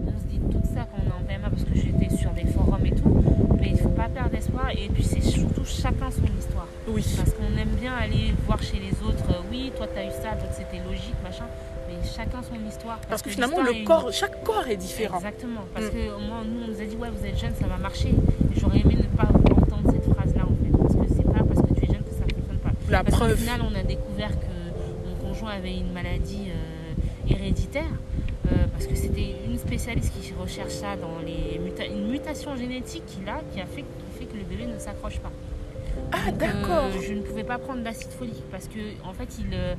On 0.06 0.18
se 0.20 0.26
dit 0.26 0.40
tout 0.50 0.62
ça 0.74 0.86
quand 0.90 0.98
on 1.00 1.08
est 1.08 1.12
en 1.22 1.26
PMA 1.26 1.48
parce 1.48 1.64
que 1.64 1.74
j'étais 1.74 2.14
sur 2.16 2.30
des 2.32 2.46
forums 2.46 2.84
et 2.84 2.90
tout, 2.90 3.22
mais 3.60 3.70
il 3.70 3.78
faut 3.78 3.88
pas 3.88 4.08
perdre 4.08 4.34
espoir. 4.34 4.70
Et 4.72 4.88
puis 4.92 5.04
c'est 5.04 5.22
surtout 5.22 5.64
chacun 5.98 6.10
son 6.10 6.38
histoire. 6.38 6.66
Oui, 6.88 7.04
Parce 7.16 7.30
qu'on 7.32 7.56
aime 7.58 7.74
bien 7.80 7.92
aller 7.94 8.32
voir 8.46 8.62
chez 8.62 8.78
les 8.78 8.92
autres, 9.06 9.24
euh, 9.30 9.42
oui, 9.50 9.72
toi 9.76 9.86
t'as 9.92 10.04
eu 10.04 10.10
ça, 10.10 10.30
donc 10.32 10.50
c'était 10.52 10.82
logique, 10.84 11.14
machin, 11.22 11.44
mais 11.88 11.94
chacun 12.08 12.42
son 12.42 12.68
histoire. 12.68 12.98
parce 13.08 13.22
que 13.22 13.30
finalement 13.30 13.62
le 13.62 13.84
corps, 13.84 14.12
chaque 14.12 14.42
corps 14.44 14.66
est 14.68 14.76
différent. 14.76 15.16
Exactement. 15.18 15.60
Parce 15.74 15.86
Mm. 15.86 15.90
que 15.90 16.26
moi, 16.26 16.38
nous, 16.46 16.64
on 16.64 16.68
nous 16.68 16.80
a 16.80 16.84
dit, 16.84 16.96
ouais, 16.96 17.08
vous 17.10 17.24
êtes 17.26 17.38
jeune, 17.38 17.54
ça 17.60 17.66
va 17.66 17.76
marcher. 17.76 18.08
Et 18.10 18.58
j'aurais 18.60 18.80
aimé 18.80 18.96
ne 18.96 19.16
pas 19.16 19.28
entendre 19.28 19.90
cette 19.92 20.12
phrase-là, 20.12 20.42
en 20.44 20.56
fait. 20.64 20.72
Parce 20.78 20.94
que 20.94 21.14
c'est 21.14 21.24
pas 21.24 21.42
parce 21.44 21.62
que 21.68 21.74
tu 21.74 21.84
es 21.84 21.86
jeune 21.86 22.02
que 22.04 22.10
ça 22.14 22.24
ne 22.26 22.32
fonctionne 22.34 22.58
pas. 22.58 22.70
La 22.90 23.04
Parce 23.04 23.16
preuve. 23.16 23.36
final, 23.36 23.60
on 23.70 23.74
a 23.78 23.82
découvert 23.82 24.30
que 24.38 25.08
mon 25.08 25.14
conjoint 25.28 25.50
avait 25.52 25.76
une 25.76 25.92
maladie 25.92 26.48
euh, 26.50 27.30
héréditaire. 27.32 27.84
euh, 28.50 28.66
parce 28.72 28.86
que 28.86 28.96
c'était 28.96 29.36
une 29.46 29.56
spécialiste 29.56 30.12
qui 30.20 30.32
recherche 30.38 30.72
ça 30.72 30.96
dans 30.96 31.20
les 31.24 31.58
muta- 31.60 31.86
une 31.86 32.08
mutation 32.10 32.54
génétique 32.56 33.04
qu'il 33.06 33.26
a 33.28 33.40
qui 33.52 33.60
a 33.60 33.66
fait, 33.66 33.82
qui 33.82 34.18
fait 34.18 34.24
que 34.26 34.36
le 34.36 34.42
bébé 34.42 34.66
ne 34.66 34.78
s'accroche 34.78 35.20
pas. 35.20 35.30
Ah 36.12 36.30
Donc, 36.30 36.38
d'accord. 36.38 36.84
euh, 36.94 37.00
je 37.06 37.12
ne 37.14 37.20
pouvais 37.22 37.44
pas 37.44 37.58
prendre 37.58 37.82
d'acide 37.82 38.10
folique 38.10 38.42
parce 38.50 38.68
que 38.68 38.78
en 39.08 39.12
fait 39.12 39.28
il, 39.38 39.46
euh, 39.54 39.74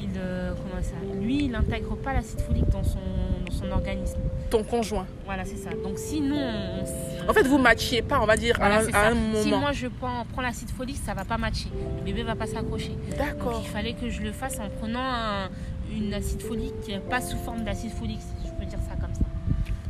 il 0.00 0.08
euh, 0.16 0.52
comment 0.54 0.82
ça, 0.82 0.94
lui 1.20 1.44
il 1.44 1.50
n'intègre 1.52 1.96
pas 1.96 2.12
l'acide 2.12 2.40
folique 2.40 2.68
dans 2.70 2.82
son, 2.84 2.98
dans 3.46 3.52
son 3.52 3.70
organisme. 3.70 4.18
Ton 4.50 4.62
conjoint. 4.64 5.06
Voilà 5.24 5.44
c'est 5.44 5.56
ça. 5.56 5.70
Donc 5.84 5.98
si 5.98 6.20
nous 6.20 6.36
on, 6.36 7.28
En 7.30 7.32
fait 7.32 7.46
vous 7.46 7.58
matchiez 7.58 8.02
pas, 8.02 8.20
on 8.20 8.26
va 8.26 8.36
dire 8.36 8.56
voilà, 8.58 8.76
à, 8.76 8.80
un- 8.80 8.92
à 8.92 9.10
un 9.10 9.14
Si 9.42 9.48
moment. 9.48 9.60
moi 9.60 9.72
je 9.72 9.86
prends, 9.88 10.24
prends 10.32 10.42
l'acide 10.42 10.70
folique 10.70 10.98
ça 11.04 11.14
va 11.14 11.24
pas 11.24 11.38
matcher. 11.38 11.68
Le 12.00 12.04
bébé 12.04 12.22
va 12.22 12.34
pas 12.34 12.46
s'accrocher. 12.46 12.96
D'accord. 13.16 13.60
il 13.64 13.68
fallait 13.68 13.92
que 13.94 14.08
je 14.08 14.22
le 14.22 14.32
fasse 14.32 14.58
en 14.58 14.68
prenant 14.80 15.00
un- 15.02 15.48
une 15.96 16.12
acide 16.12 16.42
folique 16.42 16.74
euh, 16.90 16.98
pas 17.08 17.20
sous 17.22 17.38
forme 17.38 17.62
d'acide 17.64 17.92
folique 17.92 18.20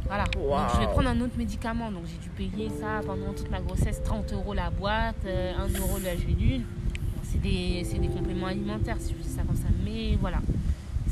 Voilà. 0.08 0.24
Donc 0.24 0.68
je 0.74 0.80
vais 0.80 0.86
prendre 0.86 1.08
un 1.08 1.20
autre 1.20 1.36
médicament. 1.36 1.90
Donc 1.92 2.02
j'ai 2.06 2.18
dû 2.18 2.30
payer 2.30 2.70
ça 2.80 3.00
pendant 3.06 3.32
toute 3.32 3.50
ma 3.50 3.60
grossesse, 3.60 4.02
30 4.02 4.32
euros 4.32 4.54
la 4.54 4.70
boîte, 4.70 5.16
euh, 5.26 5.52
1 5.58 5.78
euro 5.78 5.98
la 6.02 6.16
gélule. 6.16 6.62
C'est 7.24 7.40
des, 7.40 7.82
des 7.82 8.08
compléments 8.08 8.46
alimentaires 8.46 8.96
si 8.98 9.14
je 9.16 9.22
dis 9.22 9.28
ça 9.28 9.42
comme 9.42 9.56
ça. 9.56 9.68
Mais 9.84 10.16
voilà. 10.20 10.38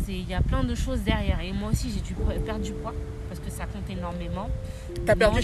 Il 0.09 0.29
y 0.29 0.35
a 0.35 0.41
plein 0.41 0.63
de 0.63 0.75
choses 0.75 1.01
derrière. 1.01 1.41
Et 1.41 1.53
moi 1.53 1.71
aussi 1.73 1.91
j'ai 1.91 2.01
dû 2.01 2.15
perdre 2.45 2.63
du 2.65 2.73
poids. 2.73 2.95
Parce 3.29 3.41
que 3.41 3.51
ça 3.51 3.65
compte 3.67 3.91
énormément. 3.91 4.49
T'as 5.05 5.17
perdu 5.17 5.41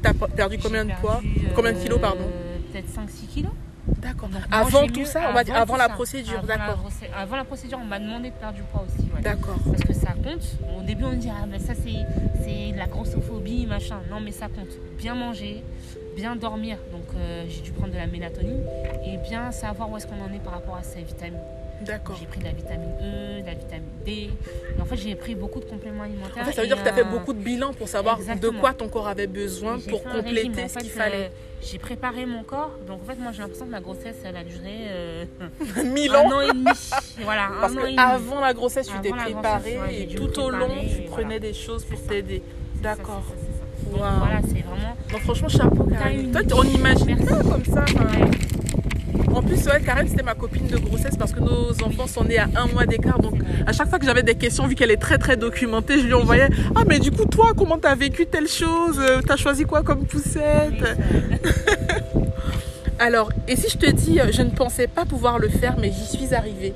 t'as 0.00 0.14
perdu 0.14 0.58
combien 0.58 0.84
de 0.84 0.92
poids? 1.00 1.20
Combien 1.54 1.72
de 1.72 1.78
kilos, 1.78 1.98
euh, 1.98 2.00
pardon 2.00 2.24
Peut-être 2.72 2.88
5-6 2.88 3.26
kilos. 3.26 3.52
D'accord. 3.86 4.28
Avant 4.50 4.86
tout 4.86 5.04
ça, 5.04 5.28
on 5.30 5.32
va 5.32 5.44
dire 5.44 5.56
avant 5.56 5.76
la 5.76 5.88
procédure, 5.88 6.42
d'accord. 6.42 6.78
Avant 7.16 7.36
la 7.36 7.44
procédure, 7.44 7.78
on 7.82 7.84
m'a 7.86 7.98
demandé 7.98 8.30
de 8.30 8.34
perdre 8.34 8.54
du 8.56 8.62
poids 8.62 8.84
aussi. 8.86 9.06
ouais. 9.14 9.20
D'accord. 9.20 9.56
Parce 9.66 9.82
que 9.84 9.92
ça 9.92 10.12
compte. 10.12 10.44
Au 10.78 10.82
début, 10.82 11.04
on 11.04 11.12
dit, 11.12 11.30
ah, 11.30 11.46
ben 11.46 11.60
ça, 11.60 11.74
c'est 11.74 12.04
c'est 12.42 12.72
de 12.72 12.78
la 12.78 12.86
grossophobie, 12.86 13.66
machin. 13.66 14.00
Non, 14.10 14.20
mais 14.20 14.30
ça 14.32 14.46
compte. 14.48 14.68
Bien 14.98 15.14
manger, 15.14 15.62
bien 16.16 16.36
dormir. 16.36 16.78
Donc, 16.92 17.04
euh, 17.16 17.44
j'ai 17.48 17.60
dû 17.60 17.72
prendre 17.72 17.92
de 17.92 17.98
la 17.98 18.06
mélatonine 18.06 18.62
et 19.04 19.16
bien 19.18 19.50
savoir 19.52 19.90
où 19.90 19.96
est-ce 19.96 20.06
qu'on 20.06 20.20
en 20.22 20.32
est 20.34 20.42
par 20.42 20.54
rapport 20.54 20.76
à 20.76 20.82
ces 20.82 21.02
vitamines. 21.02 21.38
D'accord. 21.82 22.16
J'ai 22.18 22.26
pris 22.26 22.38
de 22.38 22.44
la 22.44 22.52
vitamine 22.52 22.94
E, 23.02 23.40
de 23.42 23.46
la 23.46 23.54
vitamine 23.54 23.88
D. 24.06 24.30
Et 24.76 24.80
en 24.80 24.84
fait, 24.84 24.96
j'ai 24.96 25.14
pris 25.14 25.34
beaucoup 25.34 25.60
de 25.60 25.64
compléments 25.66 26.04
alimentaires. 26.04 26.42
En 26.42 26.46
fait, 26.46 26.52
ça 26.52 26.62
veut 26.62 26.66
dire 26.66 26.76
que 26.78 26.82
tu 26.82 26.88
as 26.88 26.92
fait 26.94 27.02
euh, 27.02 27.10
beaucoup 27.10 27.32
de 27.32 27.38
bilans 27.40 27.72
pour 27.74 27.88
savoir 27.88 28.18
de 28.18 28.48
quoi 28.50 28.72
ton 28.72 28.88
corps 28.88 29.08
avait 29.08 29.26
besoin 29.26 29.78
pour 29.78 30.02
un 30.06 30.16
compléter 30.22 30.68
ce 30.68 30.78
qu'il 30.78 30.90
fallait. 30.90 31.26
euh, 31.26 31.28
j'ai 31.62 31.78
préparé 31.78 32.26
mon 32.26 32.42
corps. 32.42 32.70
Donc, 32.86 33.00
en 33.02 33.04
fait, 33.12 33.18
moi, 33.18 33.32
j'ai 33.32 33.42
l'impression 33.42 33.66
que 33.66 33.70
ma 33.70 33.80
grossesse, 33.80 34.16
elle 34.24 34.36
a 34.36 34.44
duré 34.44 34.86
euh, 34.88 35.24
1000 35.84 36.10
un 36.14 36.18
ans. 36.20 36.32
an 36.36 36.40
et 36.40 36.48
demi. 36.48 36.70
Voilà, 37.22 37.48
Parce 37.60 37.72
un 37.72 37.76
an 37.76 37.80
et 37.80 37.90
demi. 37.90 37.98
avant 37.98 38.40
la 38.40 38.54
grossesse, 38.54 38.86
tu 38.86 38.98
t'es 39.02 39.10
préparé 39.10 39.78
ouais, 39.78 40.02
et 40.02 40.06
tout 40.14 40.38
au 40.40 40.50
long, 40.50 40.68
tu 40.80 41.02
prenais 41.02 41.24
voilà. 41.24 41.38
des 41.40 41.52
choses 41.54 41.84
pour 41.84 42.00
t'aider. 42.02 42.42
D'accord. 42.76 43.22
Waouh. 43.90 44.00
voilà, 44.18 44.40
c'est 44.42 44.62
vraiment. 44.62 44.96
Donc 45.10 45.20
franchement, 45.20 45.48
chapeau 45.48 45.84
Karen. 45.84 46.20
une 46.20 46.32
Toi, 46.32 46.58
on 46.60 46.64
imagine 46.64 47.06
Merci. 47.06 47.26
pas 47.26 47.42
comme. 47.42 47.62
Ouais, 49.66 49.80
Karen, 49.84 50.06
c'était 50.06 50.22
ma 50.22 50.34
copine 50.34 50.66
de 50.66 50.76
grossesse 50.76 51.16
parce 51.16 51.32
que 51.32 51.40
nos 51.40 51.70
enfants 51.84 52.06
sont 52.06 52.24
nés 52.24 52.38
à 52.38 52.48
un 52.56 52.66
mois 52.66 52.84
d'écart. 52.86 53.18
Donc, 53.18 53.40
à 53.66 53.72
chaque 53.72 53.88
fois 53.88 53.98
que 53.98 54.04
j'avais 54.06 54.22
des 54.22 54.34
questions, 54.34 54.66
vu 54.66 54.74
qu'elle 54.74 54.90
est 54.90 54.96
très 54.98 55.16
très 55.18 55.36
documentée, 55.36 55.98
je 56.00 56.06
lui 56.06 56.14
envoyais 56.14 56.48
Ah, 56.74 56.82
mais 56.86 56.98
du 56.98 57.10
coup, 57.10 57.24
toi, 57.24 57.52
comment 57.56 57.78
t'as 57.78 57.94
vécu 57.94 58.26
telle 58.26 58.48
chose? 58.48 58.98
Euh, 58.98 59.20
T'as 59.26 59.36
choisi 59.36 59.64
quoi 59.64 59.82
comme 59.82 60.04
poussette? 60.06 60.84
Alors, 62.98 63.30
et 63.48 63.56
si 63.56 63.68
je 63.70 63.76
te 63.78 63.90
dis, 63.90 64.20
euh, 64.20 64.30
je 64.32 64.42
ne 64.42 64.50
pensais 64.50 64.86
pas 64.86 65.04
pouvoir 65.04 65.38
le 65.38 65.48
faire, 65.48 65.76
mais 65.80 65.90
j'y 65.92 66.04
suis 66.16 66.34
arrivée 66.34 66.72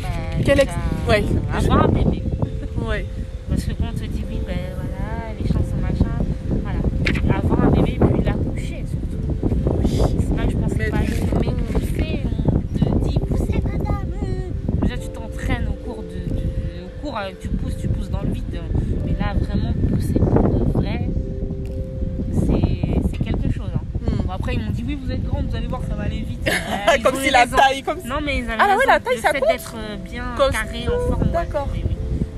bah, 0.00 0.08
Quel 0.44 0.60
ex- 0.60 0.72
ouais. 1.08 1.24
Avoir 1.52 1.84
un 1.84 1.88
bébé. 1.88 2.22
Ouais. 2.86 3.04
Parce 3.48 3.64
que 3.64 3.72
quand 3.72 3.86
on 3.92 3.98
te 3.98 4.04
dit, 4.04 4.24
oui, 4.30 4.38
ben 4.46 4.54
voilà, 4.74 5.32
les 5.38 5.46
chances 5.46 5.66
sont 5.68 5.80
machin. 5.82 6.14
Voilà. 6.62 6.78
Avoir 7.38 7.64
un 7.64 7.70
bébé, 7.70 7.98
puis 8.00 8.22
l'accoucher 8.24 8.84
surtout. 8.88 9.22
C'est 10.28 10.36
là 10.36 10.44
que 10.44 10.50
je 10.52 10.56
pensais 10.56 10.76
Mais 10.78 10.90
pas. 10.90 10.98
du 10.98 11.06
Je 11.12 11.20
coup- 11.20 11.38
mais 11.40 11.52
pousser, 11.72 12.20
on 12.86 12.90
te 12.98 13.08
dit, 13.08 13.18
poussez 13.18 13.60
madame. 13.64 14.12
euh. 14.22 14.26
Déjà, 14.82 14.96
tu 14.98 15.08
t'entraînes 15.08 15.66
au 15.68 15.72
cours 15.84 16.02
de. 16.04 16.08
de- 16.34 16.84
au 16.84 16.88
cours, 17.02 17.16
euh, 17.18 17.30
tu 17.40 17.48
pousses, 17.48 17.76
tu 17.80 17.88
pousses 17.88 18.10
dans 18.10 18.22
le 18.22 18.30
vide. 18.32 18.60
Mais 19.04 19.12
là, 19.18 19.34
vraiment, 19.40 19.72
pousser 19.92 20.14
pour 20.14 20.60
de 20.60 20.64
vrai, 20.72 21.08
c'est 22.32 23.00
c'est 23.10 23.18
quelque 23.24 23.50
chose. 23.52 23.70
hein. 23.74 23.80
Hmm. 24.02 24.22
Bon, 24.26 24.32
après, 24.32 24.54
ils 24.54 24.60
m'ont 24.60 24.70
dit, 24.70 24.75
oui, 24.86 24.98
vous 25.02 25.10
êtes 25.10 25.22
grande, 25.24 25.46
vous 25.48 25.56
allez 25.56 25.66
voir, 25.66 25.80
ça 25.88 25.94
va 25.94 26.04
aller 26.04 26.20
vite. 26.20 26.46
Euh, 26.48 26.96
ils 26.96 27.02
comme 27.02 27.16
si 27.16 27.30
la 27.30 27.40
raison. 27.40 27.56
taille, 27.56 27.82
comme 27.82 28.00
si. 28.00 28.06
Non, 28.06 28.16
mais 28.22 28.38
ils 28.38 28.44
avaient 28.44 28.54
Ah, 28.60 28.64
ouais, 28.66 28.72
raison. 28.74 28.82
la 28.88 29.00
taille, 29.00 29.16
le 29.16 29.22
ça 29.22 29.30
fait 29.30 29.40
compte 29.40 29.48
d'être 29.50 29.74
euh, 29.76 29.96
bien 29.96 30.24
Comme- 30.36 30.52
carré 30.52 30.86
en 30.88 31.08
forme. 31.12 31.30
D'accord. 31.32 31.68
Oui. 31.72 31.84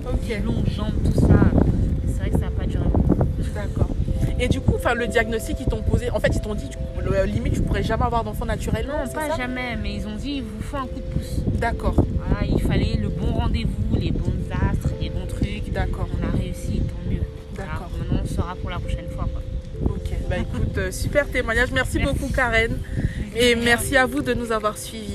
Ok. 0.07 0.45
Longues 0.45 0.69
jambes, 0.75 1.03
tout 1.05 1.21
ça. 1.21 1.35
C'est 2.07 2.19
vrai 2.21 2.31
que 2.31 2.39
ça 2.39 2.45
n'a 2.47 2.51
pas 2.51 2.65
duré 2.67 2.85
longtemps. 2.85 3.25
D'accord. 3.55 3.89
Et 4.41 4.49
du 4.49 4.61
coup, 4.61 4.75
enfin, 4.77 4.95
le 4.95 5.07
diagnostic 5.07 5.57
qu'ils 5.59 5.67
t'ont 5.67 5.83
posé, 5.83 6.11
en 6.11 6.21
fait, 6.21 6.31
ils 6.35 6.41
t'ont 6.41 6.55
dit, 6.55 6.69
le- 7.05 7.25
limite, 7.25 7.55
tu 7.55 7.61
pourrais 7.63 7.83
jamais 7.83 8.05
avoir 8.05 8.25
d'enfant 8.25 8.45
naturellement. 8.47 9.05
Non, 9.05 9.13
pas 9.13 9.31
ça 9.31 9.37
jamais, 9.37 9.77
mais 9.83 9.95
ils 9.97 10.07
ont 10.07 10.15
dit 10.17 10.37
il 10.37 10.43
vous 10.43 10.63
faut 10.63 10.77
un 10.77 10.87
coup 10.87 10.97
de 11.01 11.15
pouce. 11.15 11.41
D'accord, 11.59 11.95
Voilà, 11.97 12.47
il 12.51 12.61
fallait 12.63 12.97
le 13.01 13.09
bon 13.09 13.33
rendez-vous, 13.33 13.97
les 13.97 14.13
bons 14.13 14.33
astres, 14.53 14.95
les 15.01 15.11
bons 15.11 15.27
trucs. 15.27 15.73
d'accord, 15.73 16.09
On 16.23 16.27
a 16.27 16.39
réussi, 16.41 16.81
tant 16.81 17.11
mieux. 17.11 17.23
Voilà, 17.55 17.73
D'accord. 17.73 17.91
maintenant, 17.99 18.21
on 18.25 18.29
saura 18.35 18.55
pour 18.55 18.71
la 18.71 18.79
prochaine 18.79 19.09
fois. 19.15 19.28
Bah 20.29 20.37
écoute, 20.39 20.77
euh, 20.77 20.91
super 20.91 21.27
témoignage. 21.27 21.71
Merci, 21.73 21.99
Merci. 21.99 22.13
beaucoup, 22.21 22.31
Karen. 22.33 22.77
Et 23.35 23.55
merci 23.55 23.97
à 23.97 24.05
vous 24.05 24.21
de 24.21 24.35
nous 24.35 24.53
avoir 24.53 24.77
suivis. 24.77 25.08